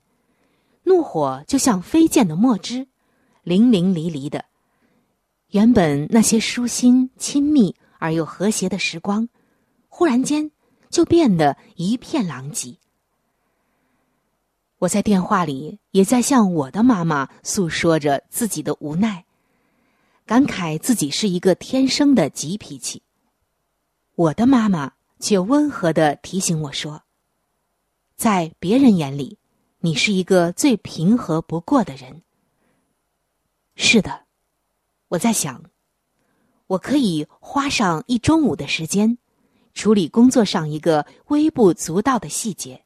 [0.82, 2.88] 怒火就像飞溅的墨汁，
[3.42, 4.44] 淋淋漓漓的。
[5.48, 9.30] 原本那些舒心、亲密而又和谐的时光，
[9.88, 10.50] 忽然间
[10.90, 12.76] 就变得一片狼藉。
[14.80, 19.24] 我在电话里也在向我的妈妈诉说着自己的无奈，
[20.26, 23.02] 感慨自己是一个天生的急脾气。
[24.16, 27.03] 我的妈妈却温和的提醒我说
[28.16, 29.38] ：“在别人眼里，
[29.80, 32.22] 你是一个最平和不过的人。”
[33.76, 34.24] 是的。
[35.08, 35.62] 我在想，
[36.66, 39.16] 我可以花上一中午的时间，
[39.74, 42.84] 处理工作上一个微不足道的细节，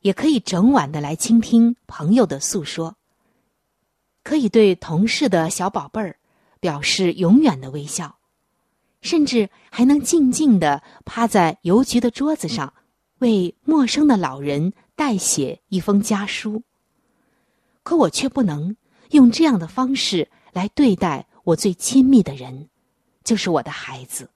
[0.00, 2.96] 也可以整晚的来倾听朋友的诉说，
[4.22, 6.18] 可以对同事的小宝贝儿
[6.60, 8.18] 表示永远的微笑，
[9.02, 12.72] 甚至还能静静的趴在邮局的桌子上，
[13.18, 16.62] 为陌生的老人代写一封家书。
[17.82, 18.76] 可我却不能
[19.10, 20.30] 用这样的方式。
[20.50, 22.68] 来对待我最亲密的人，
[23.22, 24.28] 就是我的孩子。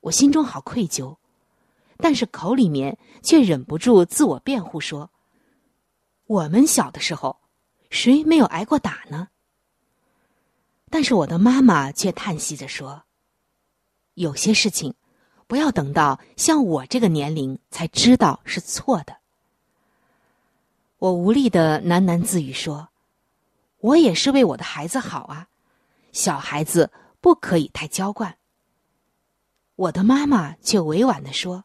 [0.00, 1.16] 我心中好愧疚，
[1.96, 5.10] 但是口里面却忍不住自我辩护说
[6.26, 7.40] ：“我们小的时候，
[7.88, 9.28] 谁没有挨过打呢？”
[10.90, 13.04] 但是我的妈妈却叹息着说
[14.14, 14.94] ：“有些事情，
[15.46, 19.16] 不要等到像我这个年龄才知道是错的。”
[20.98, 22.88] 我无力的喃喃自语说。
[23.80, 25.46] 我也是为我的孩子好啊，
[26.10, 28.38] 小孩子不可以太娇惯。
[29.76, 31.64] 我的妈妈却委婉的说：“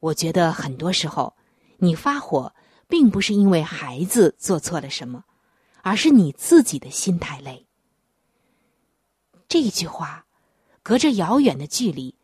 [0.00, 1.36] 我觉得很多时候，
[1.76, 2.52] 你发火
[2.88, 5.22] 并不是因为孩子做错了什么，
[5.82, 7.68] 而是你自己的心太累。”
[9.46, 10.26] 这句话，
[10.82, 12.16] 隔着遥远的距离，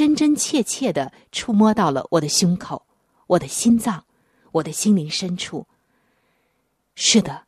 [0.00, 2.86] 真真切切的触摸到了我的胸口、
[3.26, 4.02] 我的心脏、
[4.50, 5.66] 我的心灵深处。
[6.94, 7.44] 是的。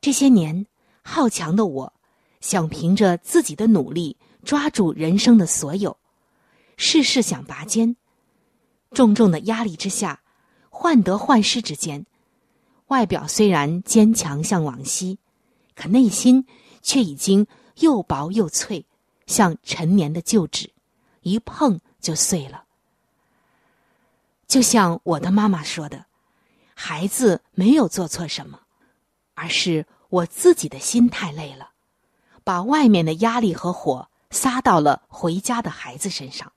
[0.00, 0.66] 这些年，
[1.02, 1.92] 好强的我，
[2.40, 5.98] 想凭着自己的努力抓住人生的所有，
[6.76, 7.96] 事事想拔尖。
[8.92, 10.22] 重重的压力之下，
[10.70, 12.06] 患得患失之间，
[12.86, 15.18] 外表虽然坚强像往昔，
[15.74, 16.46] 可内心
[16.82, 17.48] 却已经
[17.80, 18.86] 又薄又脆，
[19.26, 20.70] 像陈年的旧纸，
[21.22, 22.64] 一碰就碎了。
[24.46, 26.06] 就像我的妈妈说的
[26.74, 28.60] ：“孩子没有做错什么。”
[29.40, 31.70] 而是我自己的心太累了，
[32.42, 36.52] 把外面的压力和火撒到了回家的孩子身上。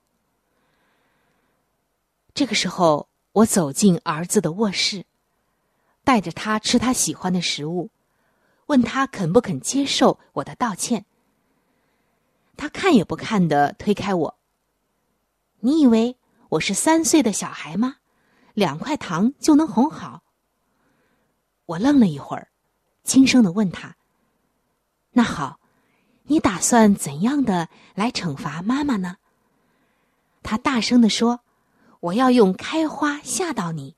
[2.34, 5.04] 这个时候，我走进儿子的卧室，
[6.02, 7.90] 带着他吃他喜欢的食物，
[8.66, 11.04] 问他肯不肯接受我的道歉。
[12.56, 14.38] 他看也不看的推开我。
[15.64, 17.98] 你以为我是三岁的小孩吗？
[18.52, 20.24] 两块糖就能哄好？
[21.66, 22.48] 我愣了一会儿。
[23.04, 23.94] 轻声的问他
[25.14, 25.60] ：“那好，
[26.24, 29.18] 你打算怎样的来惩罚妈妈呢？”
[30.42, 31.42] 他大声的说
[32.00, 33.94] ：“我要用开花吓到你，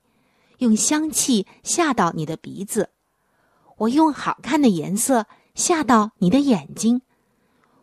[0.59, 2.91] 用香气吓到你的鼻子，
[3.79, 7.01] 我用好看的颜色吓到你的眼睛，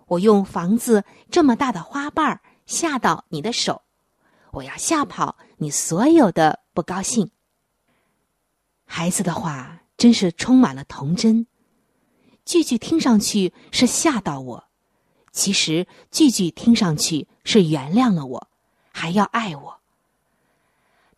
[0.06, 2.40] 我用房子这么大的花瓣
[2.72, 3.84] 吓到你的手，
[4.52, 7.30] 我要吓跑你所有的不高兴。”
[8.88, 9.78] 孩子的话。
[9.98, 11.46] 真是充满了童真，
[12.44, 14.68] 句句听上去是吓到我，
[15.32, 18.48] 其实句句听上去是原谅了我，
[18.92, 19.80] 还要爱我。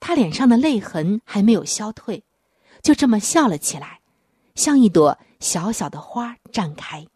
[0.02, 2.26] 他脸上的泪痕还没有消退，
[2.82, 4.02] 就这么笑了起来，
[4.54, 7.08] 像一朵小小的花绽开。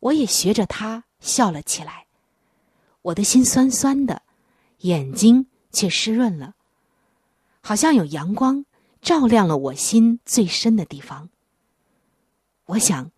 [0.00, 2.06] 我也学着他笑了起来，
[3.02, 4.22] 我的心酸酸的，
[4.78, 6.54] 眼睛却湿润了，
[7.60, 8.64] 好像有阳光。
[9.00, 11.28] 照亮了我心最深的地方。
[12.66, 13.10] 我想，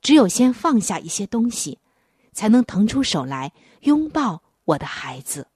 [0.00, 1.78] 只有先放下一些东西，
[2.32, 5.48] 才能腾出手来拥抱我的孩子。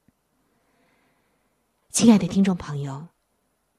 [1.89, 3.09] 亲爱的听众朋友，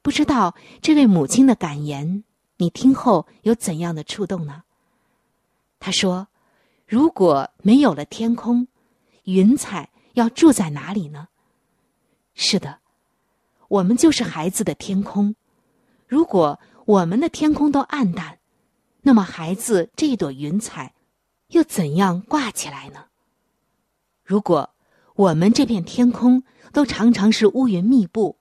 [0.02, 2.24] 不知道这位母亲的感言，
[2.56, 4.64] 你听后有怎样的触动呢？
[5.78, 6.26] 她说
[6.84, 8.66] ：“如果没有了天空，
[9.22, 11.28] 云彩要住在哪里呢？”
[12.34, 12.80] 是的，
[13.68, 15.34] 我们就是孩子的天空。
[16.06, 18.38] 如果我们的天空都暗淡，
[19.02, 20.94] 那么孩子这一朵云彩
[21.48, 23.06] 又怎样挂起来呢？
[24.24, 24.70] 如果
[25.14, 26.42] 我们这片天空
[26.72, 28.38] 都常常是乌云密布，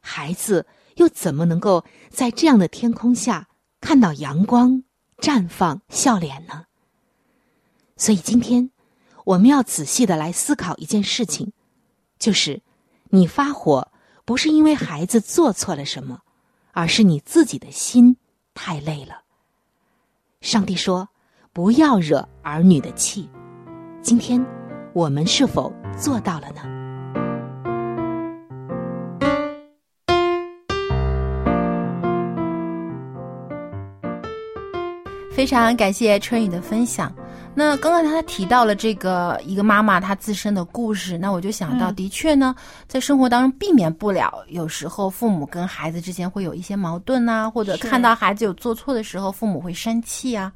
[0.00, 3.48] 孩子又怎么能够在这样的天空下
[3.80, 4.84] 看到阳光
[5.18, 6.66] 绽放、笑脸呢？
[7.96, 8.70] 所以今天
[9.24, 11.52] 我们要仔细的来思考一件事情，
[12.18, 12.60] 就是
[13.10, 13.88] 你发火
[14.24, 16.20] 不是因为孩子做错了什么，
[16.72, 18.16] 而是你自己的心
[18.54, 19.22] 太累了。
[20.40, 21.08] 上帝说
[21.52, 23.28] ：“不要惹儿女的气。”
[24.02, 24.44] 今天
[24.92, 26.62] 我们是否做到了呢？
[35.32, 37.14] 非常感谢春雨的分享。
[37.54, 41.94] 那刚刚他提到了这个一个妈妈她自身的故事，那我就想到，嗯。
[41.94, 42.54] 的确呢，
[42.88, 50.50] 在生活当中避免不了，有时候父母跟孩子之间会有一些矛盾呐、或者看到孩子有做错的时候，父母会生气啊。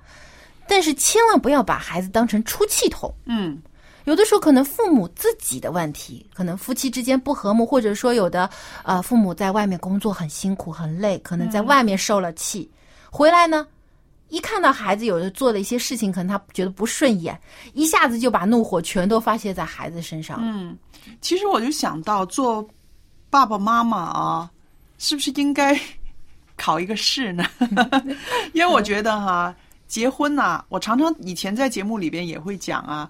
[0.66, 3.14] 但是千万不要把孩子当成出气筒。
[3.26, 3.59] 嗯，
[4.05, 8.49] 有的时候可能父母自己的问题，可能夫妻之间不和睦，或者说有的
[8.82, 12.68] 呃父母在外面工作很辛苦很累，可能在外面受了气，
[13.11, 13.66] 回来呢，
[14.29, 17.39] 一看到孩子有的做的一些事情，可能他觉得不顺眼，
[17.74, 20.39] 一下子就把怒火全都发泄在孩子身上。
[20.43, 20.77] 嗯，
[21.20, 22.66] 其实我就想到做
[23.31, 24.51] 爸爸妈妈啊，
[24.99, 25.79] 是不是应该
[26.57, 27.45] 考一个试呢？
[28.53, 29.55] 因为我觉得哈，
[29.87, 33.09] 结婚呐、我常常以前在节目里边也会讲啊，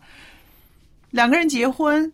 [1.11, 2.12] 两个人结婚，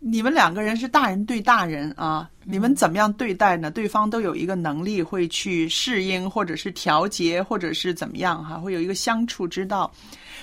[0.00, 3.70] 你们两个人是大人对大人啊，你们怎么样对待呢？
[3.70, 9.92] 对方都有一个能力会去适应，或者是调节，或者是怎么样哈，会有一个相处之道。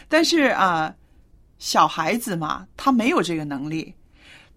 [0.09, 0.93] 但是啊，
[1.57, 3.93] 小孩子嘛，他没有这个能力，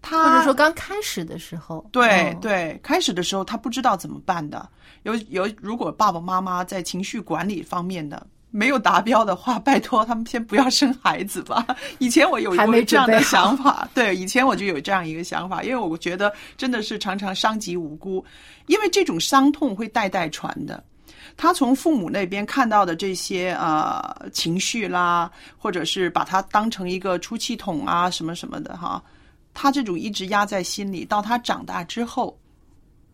[0.01, 4.69] 他或者说刚开始的时候，对、哦对，开始的时候他不知道怎么办的。
[5.03, 11.65] 有有，如果爸爸妈妈在情绪管理方面的没有达标的话，拜托他们先不要生孩子吧。
[11.99, 18.23] 以前我有还没过这样的想法， 对，以前我就有这样一个想法，因为我觉得真的是常常伤及无辜，
[18.67, 20.83] 因为这种伤痛会代代传的。
[21.37, 29.01] 他从父母那边看到的这些呃情绪啦，或者是把他当成一个出气筒啊什么什么的哈，
[29.53, 32.37] 他这种一直压在心里，到他长大之后，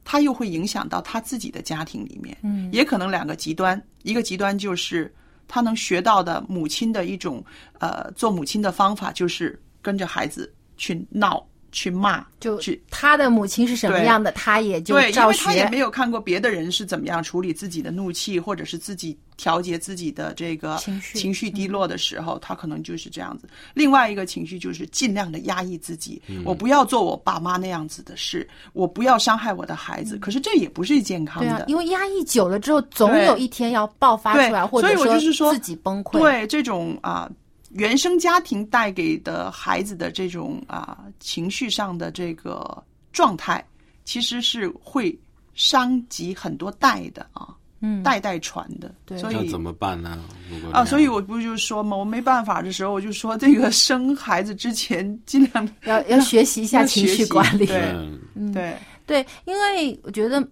[0.04, 5.14] 他又会影响到他自己的家庭里面，嗯也可能两个极端，一个极端就是
[5.48, 7.44] 他能学到的母亲的一种
[7.80, 11.46] 呃做母亲的方法，就是跟着孩子去闹
[11.76, 15.70] 去骂，就去他的母亲是什么样的，他也就对，因为他也。
[15.70, 23.50] 没有看过别的人是怎么样处理自己的怒气，或者是自己调节自己的这个情绪情绪低落的时候，他可能就是这样子。
[23.74, 30.18] 另外一个情绪就是尽量的压抑自己，嗯我不要做我爸妈那样子的事，我不要伤害我的孩子。
[30.18, 36.20] 可是这也不是健康的，，啊因为压抑久了之后，总有一天要爆发出来，对所以或者我就是说自己崩溃。
[36.20, 37.30] 对这种啊、
[37.78, 43.64] 原生家庭带给的孩子的这种啊、情绪上的这个状态，
[44.06, 45.18] 其实是会
[45.54, 48.94] 伤及很多代的啊，嗯代代传的。
[49.06, 50.24] 对所以怎么办呢？
[50.50, 57.66] 如果啊，所以我不就说嘛，我没办法的时候，我就说这个生孩子之前尽量 要要学习一下情绪管理。
[57.66, 57.94] 对
[58.36, 60.46] 嗯对，对，因为我觉得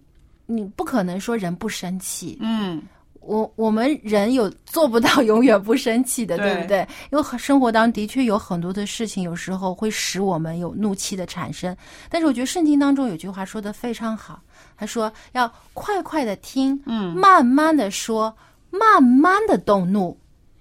[0.44, 2.36] 你不可能说人不生气。
[2.40, 2.82] 嗯，
[3.26, 6.88] 我我们人有做不到永远不生气的，对 对不对？
[7.10, 11.76] 因为生活当中的确有很多的事情，有时候会使我们有怒气的产生。
[12.08, 14.40] 但是我觉得圣经当中有句话说的非常好，
[14.76, 18.34] 他说要快快的听，嗯慢慢的说，
[18.70, 20.16] 慢慢的动怒。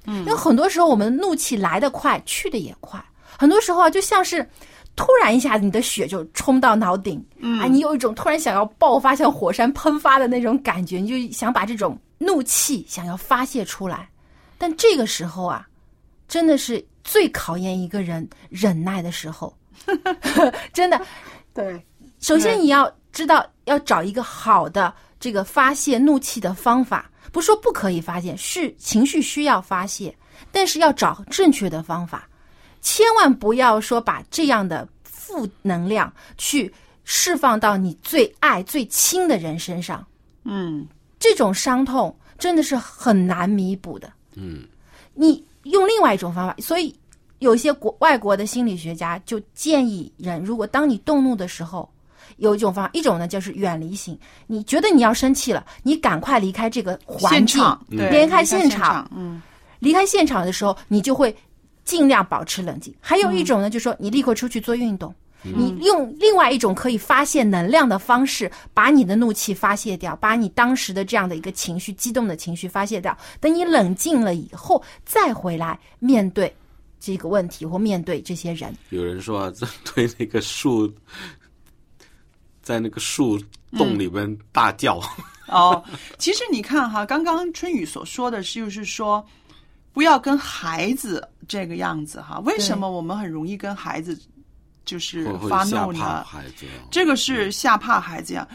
[0.06, 3.04] 嗯因为很多时候我们怒气来得快，去的也快。
[3.38, 4.48] 很多时候啊，就像是
[4.96, 7.60] 突然一下子你的血就冲到脑顶，嗯。
[7.60, 14.10] 啊，你有一种突然想要爆发、像火山喷发的那种感觉，你就想把这种怒气想要发泄出来。
[14.58, 15.68] 但这个时候啊，
[16.28, 19.54] 真的是最考验一个人忍耐的时候，
[20.72, 21.02] 真的。
[21.54, 21.84] 对，
[22.20, 30.16] 首先你要知道要找一个好的这个发泄怒气的方法，不是说不可以发泄，是情绪需要发泄，
[30.52, 32.28] 但是要找正确的方法，
[32.84, 36.72] 千万不要说把这样的负能量去
[37.04, 40.06] 释放到你最爱最亲的人身上，
[40.44, 40.86] 嗯
[41.18, 44.12] 这种伤痛真的是很难弥补的。
[44.36, 44.64] 嗯，
[45.14, 46.94] 你用另外一种方法，所以
[47.40, 51.90] 有些国外国的心理学家就建议人，如果当你动怒的时候，
[52.38, 54.18] 有一种方法，一种呢就是远离型。
[54.48, 59.42] 你觉得你要生气了，你赶快离开这个环境，对，离开现场，嗯，
[59.80, 61.34] 离开现场的时候，你就会
[61.84, 62.94] 尽量保持冷静。
[63.00, 65.14] 还有一种呢，就是说你立刻出去做运动。
[65.46, 73.18] 你用另外一种可以发泄能量的方式，把你的怒气发泄掉，把你当时的这样的一个情绪、激动的情绪发泄掉。
[73.42, 76.56] 等你冷静了以后，再回来面对
[76.98, 78.74] 这个问题或面对这些人。
[78.92, 80.90] 有人说啊，这对那个树，
[82.62, 83.38] 在那个树
[83.78, 85.02] 洞里边大叫。
[85.48, 85.84] 哦，
[86.18, 89.22] 其实你看哈，刚刚春雨所说的是，就是说
[89.94, 92.40] 不要跟孩子这个样子哈。
[92.40, 94.20] 为什么我们很容易跟孩子？
[94.86, 96.26] 就是发怒呢，
[96.92, 98.46] 这个是吓怕孩子呀。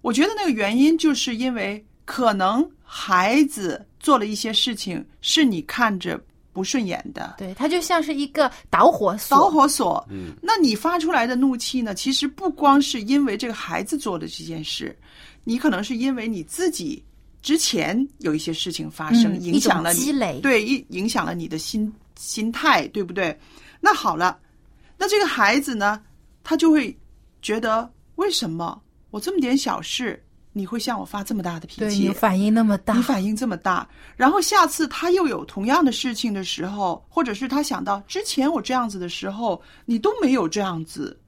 [0.00, 6.20] 我觉得那个原因就是因为可能孩子做了一些事情是你看着
[6.52, 9.36] 不顺眼的，对它就像是一个导火索。
[9.36, 11.96] 导火索，嗯，那你发出来的怒气呢？
[11.96, 14.96] 其实不光是因为这个孩子做的这件事，
[15.42, 17.02] 你可能是因为你自己
[17.44, 23.38] 之前有一些事情发生，影响了积累，对，影影响了你的心心态，对不对？
[23.80, 24.38] 那好了。
[24.96, 26.00] 那这个孩子呢，
[26.42, 26.96] 他就会
[27.42, 28.80] 觉得为什么
[29.10, 30.24] 我这么点小事，
[30.54, 32.06] 你会向我发这么大的脾气？
[32.06, 33.86] 你反应那么大，你反应这么大，
[34.16, 41.20] 然后下次他又有同样的事情的时候，或者是他想到之前我这样子的时候，你都没有这样子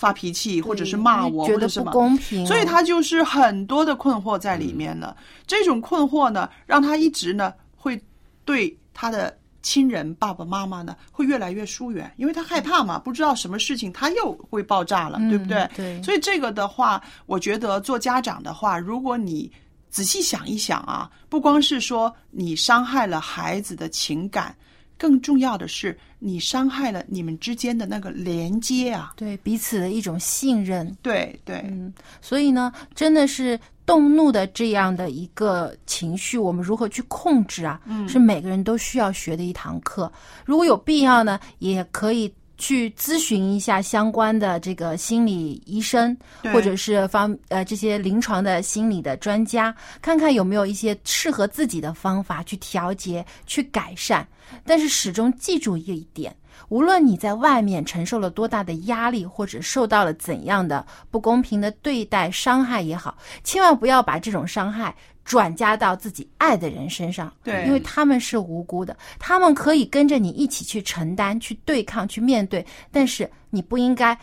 [0.00, 5.14] 发脾气，或者是骂我，或者什么，公平，所以他就是很多的困惑在里面了。
[5.46, 8.02] 这种困惑呢，让他一直呢会
[8.46, 9.36] 对他的。
[9.62, 15.68] 亲人爸爸妈妈呢会越来越疏远，因为他害怕嘛，不知道什么事情他又会爆炸了，对不对？
[15.76, 16.02] 对。
[16.02, 19.52] 所以这个的话，我觉得做家长的话，如果你
[19.90, 24.56] 仔细想一想啊，不光是说你伤害了孩子的情感，
[25.00, 30.94] 更重要的是你伤害了你们之间的那个连接啊，对彼此的一种信任。
[31.00, 31.90] 对对，嗯，
[32.20, 33.58] 所以呢，真的是。
[33.86, 37.80] 动怒的这样的一个情绪，我们如何去控制啊？
[37.86, 40.12] 嗯，是每个人都需要学的一堂课。
[40.44, 46.16] 如果有必要呢，也可以去咨询一下相关的这个心理医生，
[46.52, 54.24] 或者是方呃这些临床的心理的专家，看看有没有一些适合自己的方法去调节、去改善。
[54.64, 56.34] 但是始终记住一点。
[56.68, 64.94] 无论你在外面承受了多大的压力，或者受到了怎样的不公平的对待、伤害也好，千万不要把这种伤害
[65.24, 67.32] 转嫁到自己爱的人身上。
[67.42, 74.16] 对，因为他们是无辜的，他们可以跟着你一起去承担、去对抗、去面对，但是你不应该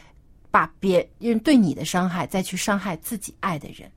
[0.52, 3.90] 把别人对你的伤害再去伤害自己爱的人。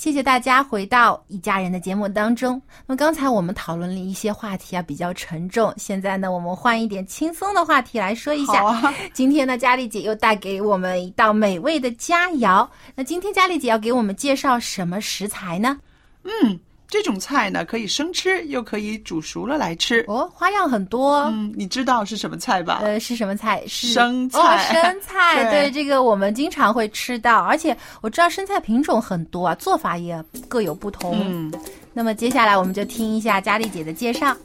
[0.00, 2.58] 谢谢大家回到一家人的节目当中。
[2.86, 5.70] 那么刚才我们讨论了一些话题啊，比较沉重。
[5.76, 8.62] 现在呢，我们换一点轻松的话题来说一下。
[8.62, 12.66] 好啊今天呢，佳丽姐又带给我们一道美味的佳肴。
[12.94, 15.78] 那今天佳丽姐要给我们介绍什么食材呢？
[16.22, 16.58] 嗯，
[16.90, 20.04] 这种菜呢可以生吃，又可以煮熟了来吃。
[20.08, 21.20] 哦，花样很多。
[21.32, 22.80] 嗯，你知道是什么菜吧？
[22.82, 23.62] 呃，是什么菜？
[23.66, 25.44] 是生菜哦，生菜。
[25.48, 31.16] 对对，这个我们经常会吃到，而且我知道生菜品种很多啊，做法也各有不同。
[31.24, 31.52] 嗯，
[31.92, 34.36] 那么接下来我们就听一下佳丽姐的介绍。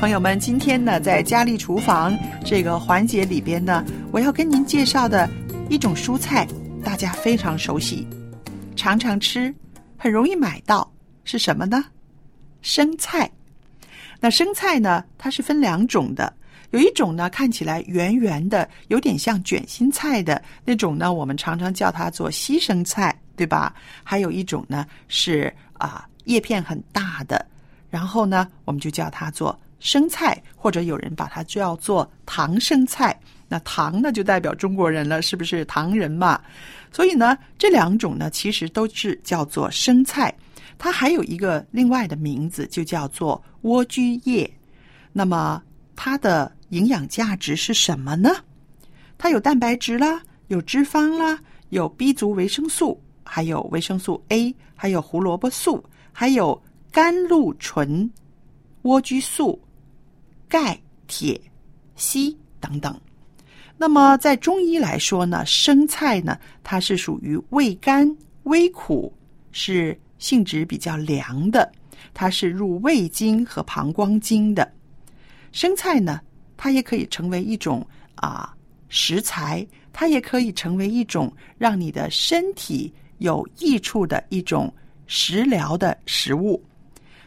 [0.00, 5.28] 朋友们，今天呢，在佳丽厨房这个环节里边呢，我要跟您介绍的
[5.68, 6.48] 一种蔬菜，
[6.82, 8.08] 大家非常熟悉，
[8.74, 9.54] 常常吃，
[9.98, 10.90] 很容易买到，
[11.24, 11.84] 是什么呢？
[12.62, 13.30] 生菜。
[14.20, 16.32] 那生菜呢，它是分两种的，
[16.70, 23.74] 有一种呢看起来圆圆的，有点像卷心菜的那种呢，我们常常叫它做西生菜，对吧？
[24.02, 27.44] 还有一种呢是啊叶片很大的，
[27.90, 33.18] 然后呢我们就叫它做生菜，或者有人把它叫做唐生菜。
[33.48, 36.40] 那唐呢就代表中国人了，是不是唐人嘛？
[36.92, 40.32] 所以呢这两种呢其实都是叫做生菜。
[40.78, 44.48] 它还有一个另外的名字，就叫做莴苣叶。
[45.12, 45.60] 那么
[45.96, 48.30] 它的营养价值是什么呢？
[49.18, 51.38] 它有蛋白质啦，有脂肪啦，
[51.70, 56.58] 有 B 族维生素，还有维生素 A，还有胡萝卜素，还有
[56.90, 58.10] 甘露醇、
[58.82, 59.60] 莴苣素、
[60.50, 61.40] 钙、铁、
[61.96, 63.00] 硒等等。
[63.78, 69.10] 那么在中医来说呢，生菜呢，它是属于味甘微苦，
[69.52, 71.72] 是性质比较凉的，
[72.12, 74.70] 它是入胃经和膀胱经的。
[75.52, 76.20] 生菜呢，
[76.58, 77.86] 它也可以成为一种
[78.16, 78.54] 啊
[78.90, 84.70] 食材，它也可以成为一种让你的身体有益处的一种
[85.06, 86.62] 食疗的食物。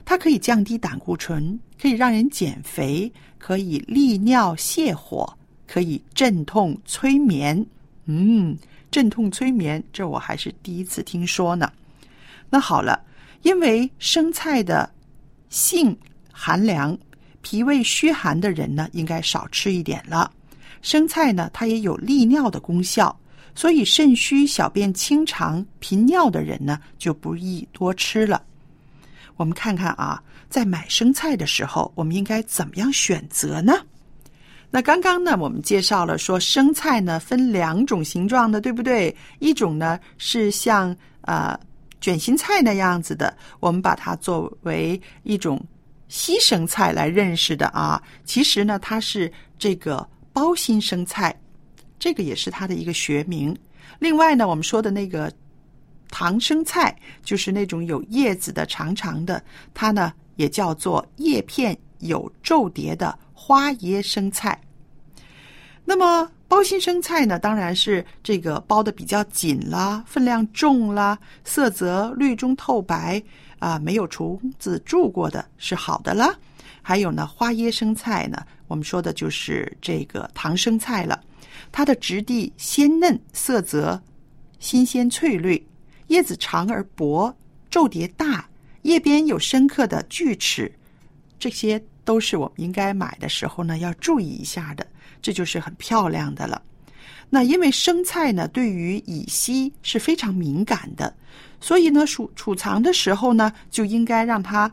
[0.05, 5.31] 它可以降低胆固醇，可以让人减肥，可以利尿泻火，
[5.67, 7.65] 可以镇痛催眠。
[8.05, 8.57] 嗯，
[8.91, 11.71] 镇痛催眠，这我还是第一次听说呢。
[12.49, 13.01] 那好了，
[13.41, 14.89] 因为生菜的
[15.49, 15.97] 性
[16.31, 16.97] 寒凉，
[17.41, 20.31] 脾胃虚寒的人呢，应该少吃一点了。
[20.81, 23.17] 生菜呢，它也有利尿的功效，
[23.55, 28.43] 所以肾虚、小便清长、频尿的人呢，就不宜多吃了。
[29.37, 30.21] 我们看看啊，
[30.53, 33.73] 在买生菜的时候，我们应该怎么样选择呢？
[34.69, 39.15] 那刚刚呢，我们介绍了说生菜呢分两种形状的，对不对？
[39.39, 41.59] 一种呢是像呃
[41.99, 45.59] 卷心菜那样子的，我们把它作为一种
[46.07, 47.99] 西生菜来认识的啊。
[48.23, 51.35] 其实呢，它是这个包心生菜，
[51.97, 53.57] 这个也是它的一个学名。
[53.97, 55.33] 另外呢，我们说的那个
[56.11, 59.43] 唐生菜，就是那种有叶子的长长的，
[59.73, 64.59] 它呢也叫做叶片有皱叠的花椰生菜。
[65.85, 73.21] 那么包心生菜呢，当然是这个包的比较紧啦，分量重啦，色泽绿中透白
[73.59, 76.33] 啊，没有虫子蛀过的是好的啦。
[76.81, 81.19] 还有呢，花椰生菜呢，我们说的就是这个唐生菜了，
[81.71, 84.01] 它的质地鲜嫩，色泽
[84.59, 85.65] 新鲜翠绿，
[86.07, 87.33] 叶子长而薄，
[87.69, 88.47] 皱叠大，
[88.83, 90.71] 叶边有深刻的锯齿，
[91.37, 94.85] 这些都是我们应该买的时候呢要注意一下的。
[95.21, 96.61] 这就是很漂亮的了。
[97.29, 101.15] 那因为生菜呢，对于乙烯是非常敏感的，
[101.59, 104.69] 所以呢，储储藏的时候呢，就应该让它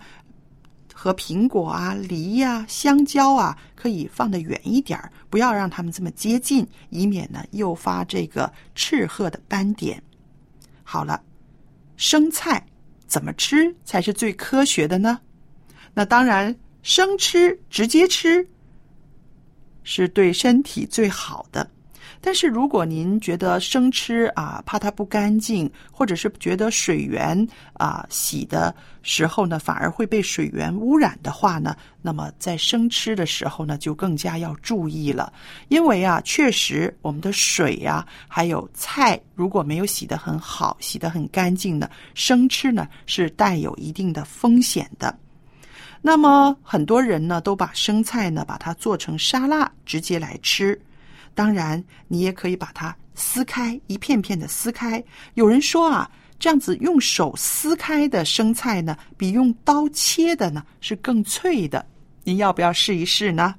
[0.92, 10.02] 和苹果啊、梨呀、香蕉啊可以放得远一点儿，不要让它们这么接近，以免呢诱发这个赤褐的斑点。
[10.82, 11.22] 好了，
[11.96, 12.66] 生菜
[13.10, 15.20] 怎么吃才是最科学的呢？
[15.92, 18.48] 那当然，生吃直接吃。
[19.82, 21.68] 是对身体最好的，
[22.22, 35.32] 但是如果您觉得生吃啊，怕它不干净，或者是觉得水源啊洗的时候呢，反而会被水源污染的话呢，那么在生吃的时候呢，就更加要注意了。
[35.68, 45.16] 因为啊，确实我们的水呀，还有菜如果没有洗得很好、洗得很干净呢，生吃呢是带有一定的风险的。
[46.02, 50.78] 那么很多人呢都把生菜呢把它做成沙拉直接来吃，
[51.40, 55.02] 当然你也可以把它撕开一片片的撕开。
[55.32, 61.82] 有人说啊，这样子用手撕开的生菜呢，比用刀切的呢是更脆的。
[62.24, 63.54] 您要不要试一试呢？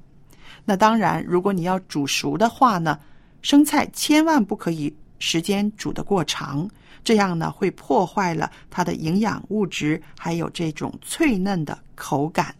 [0.64, 2.96] 那当然，如果你要煮熟的话呢，
[3.40, 6.70] 生菜千万不可以时间煮得过长，
[7.02, 12.54] 这样呢会破坏了它的营养物质，还有这种脆嫩的口感。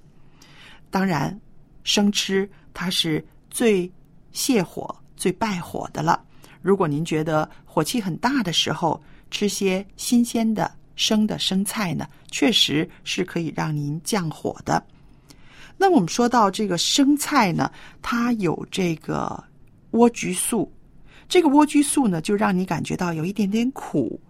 [0.90, 1.40] 当然，
[1.84, 3.88] 生吃它是最
[4.34, 4.92] 泻火、
[5.22, 6.20] 最败火的了。
[6.60, 9.00] 如果您觉得火气很大的时候，
[9.30, 14.84] 吃些新鲜的生的生菜呢，确实是可以让您降火的。
[15.78, 17.70] 那我们说到这个生菜呢，
[18.02, 19.40] 它有这个
[19.92, 20.68] 莴苣素，
[21.28, 24.20] 这个莴苣素呢，就让你感觉到有一点点苦。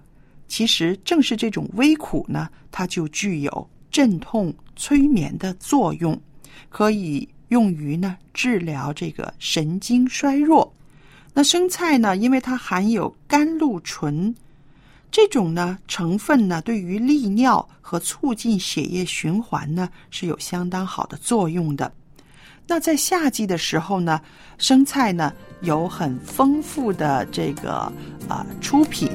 [0.46, 6.20] 其实正是这种微苦呢，它就具有镇痛催眠的作用，
[6.68, 10.70] 可以用于呢治疗这个神经衰弱。
[11.34, 14.34] 那生菜呢，因为它含有甘露醇。
[15.10, 21.92] 这种呢成分呢，对于利尿和促进血液循环呢是有相当好的作用的。
[22.66, 24.20] 那在夏季的时候呢，
[24.56, 25.30] 生菜呢
[25.60, 27.92] 有很丰富的这个
[28.26, 29.10] 啊出品，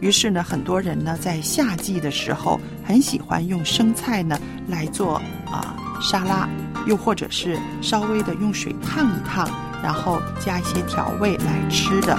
[0.00, 5.14] 于是呢很多人呢在夏季的时候很喜欢用生菜呢来做
[5.46, 6.48] 啊沙拉，
[6.86, 9.48] 又或者是稍微的用水烫一烫，
[9.82, 12.16] 然后加一些调味来吃的。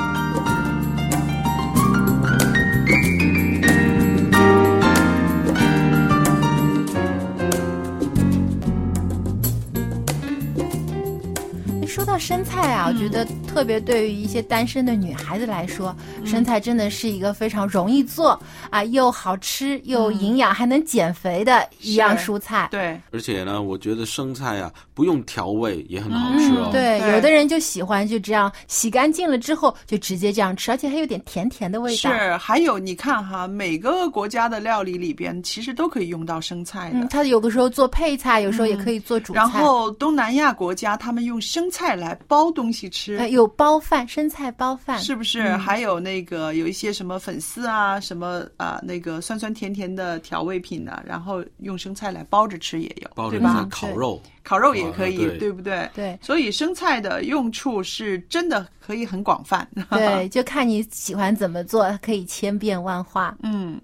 [11.87, 15.95] 说到生菜啊，我觉得特别对于一些单身的女孩子来说，
[16.25, 22.69] 生菜真的是一个非常容易做啊，又好吃又营养，还能减肥的一样蔬菜。
[22.71, 24.71] 对，而且呢，我觉得生菜啊
[25.01, 26.69] 不用调味也很好吃哦。
[26.71, 32.13] 对，有的人就喜欢就这样洗干净了之后就直接这样吃，而且还有点甜甜的味道。
[32.13, 36.99] 是，还有你看哈，每个国家的料理里边其实都可以用到生菜的。
[36.99, 39.39] 嗯，它有的时候做配菜，有时候也可以做主菜。
[39.39, 41.81] 然后东南亚国家他们用生菜。
[41.81, 45.41] 菜来包东西吃，有包饭，生菜包饭，是不是？
[45.57, 51.01] 还有那个有一些什么粉丝啊，什么啊，那个酸酸甜甜的调味品呢？
[51.03, 53.65] 然后用生菜来包着吃也有，对吧？
[53.71, 55.89] 烤肉，烤肉也可以，对不对？
[55.93, 59.67] 对，所以生菜的用处是真的可以很广泛。
[59.89, 63.35] 对，就看你喜欢怎么做，可以千变万化。
[63.43, 63.79] 嗯。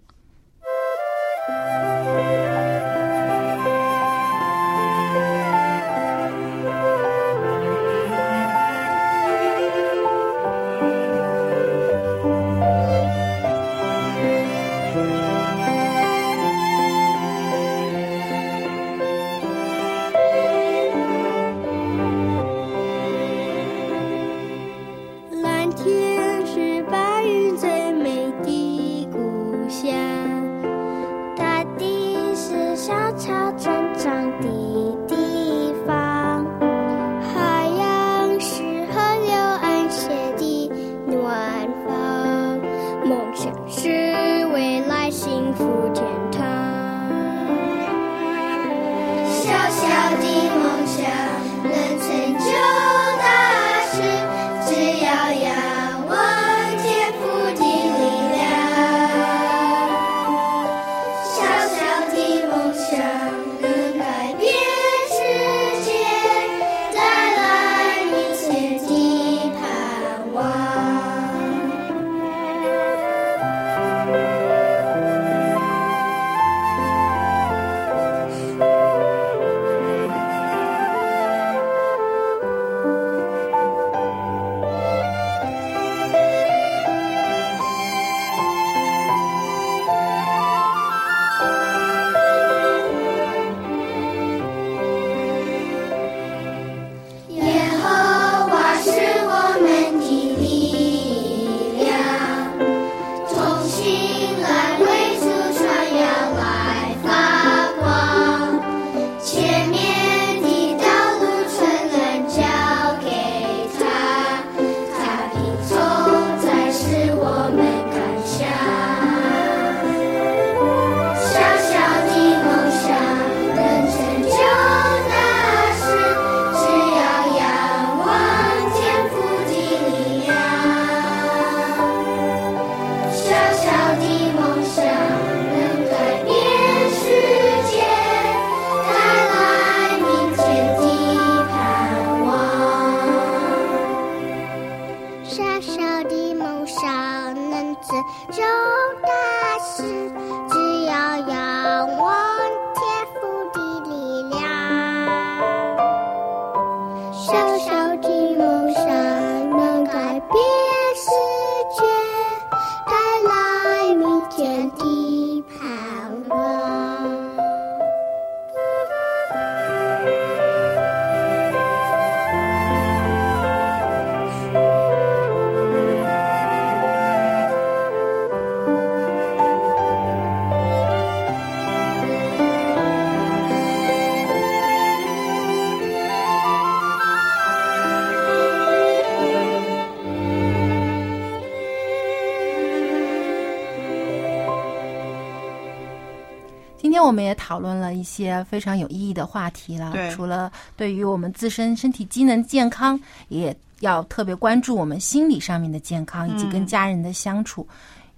[197.07, 199.93] 我们也讨论了一些非常有意义的话题了。
[200.11, 202.99] 除了对于我们自身身体机能健康，
[203.29, 207.67] 也要特别关注我们心理上面的健康，以及跟嗯家人的相处。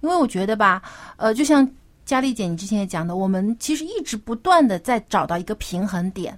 [0.00, 0.82] 因为我觉得吧，
[1.16, 1.66] 呃，就像
[2.04, 6.36] 佳丽姐你之前也讲的，我们其实一直不断的在找到一个平衡点。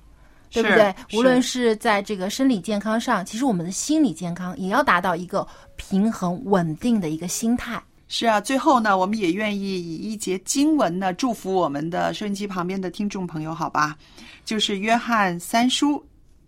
[0.54, 0.94] 对不对？
[1.14, 7.82] 无论是在这个生理健康上，其实我们的心理健康也要达到一个平衡稳定的一个心态。
[8.14, 13.96] 是啊，最后呢，我们也愿意以一节经文呢祝福我们的收音机旁边的听众朋友，好吧？
[14.44, 16.04] 就是约翰三书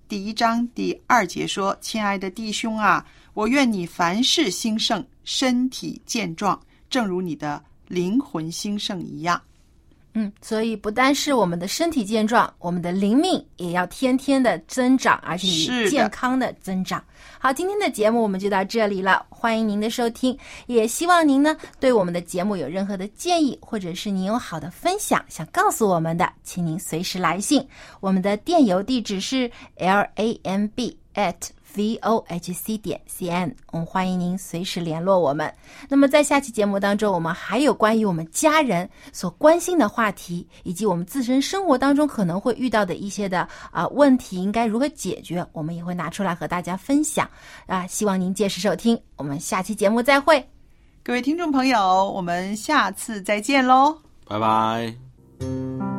[0.06, 3.02] 第一章第二节说：“亲爱的弟兄啊，
[3.32, 6.60] 我愿你凡事兴盛，身体健壮，
[6.90, 9.40] 正如你的灵魂兴盛一样。”
[10.16, 17.04] 嗯，所以不单是我们的身体健壮，我们的灵命也要天天的增长，而且是健康的增长。
[17.38, 27.66] 好，今天的节目我们就到这里了，欢迎您的收听，也希望您呢对我们的节目有任何的建议，或者是您有好的分享想告诉我们的，请您随时来信，
[28.00, 31.34] 我们的电邮地址是 l a m b at
[31.74, 35.52] v o h c 点 c n，我们欢迎您随时联络我们。
[35.88, 47.28] 那么在下期节目当中，我们还有关于我们家人所关心的话题，以及我们自身生活当中可能会遇到的一些的啊、问题，应该如何解决，我们也会拿出来和大家分享
[47.66, 47.86] 啊。
[47.86, 50.44] 希望您届时收听，我们下期节目再会。
[51.02, 53.98] 各位听众朋友，我们下次再见喽。
[54.26, 55.93] 拜拜。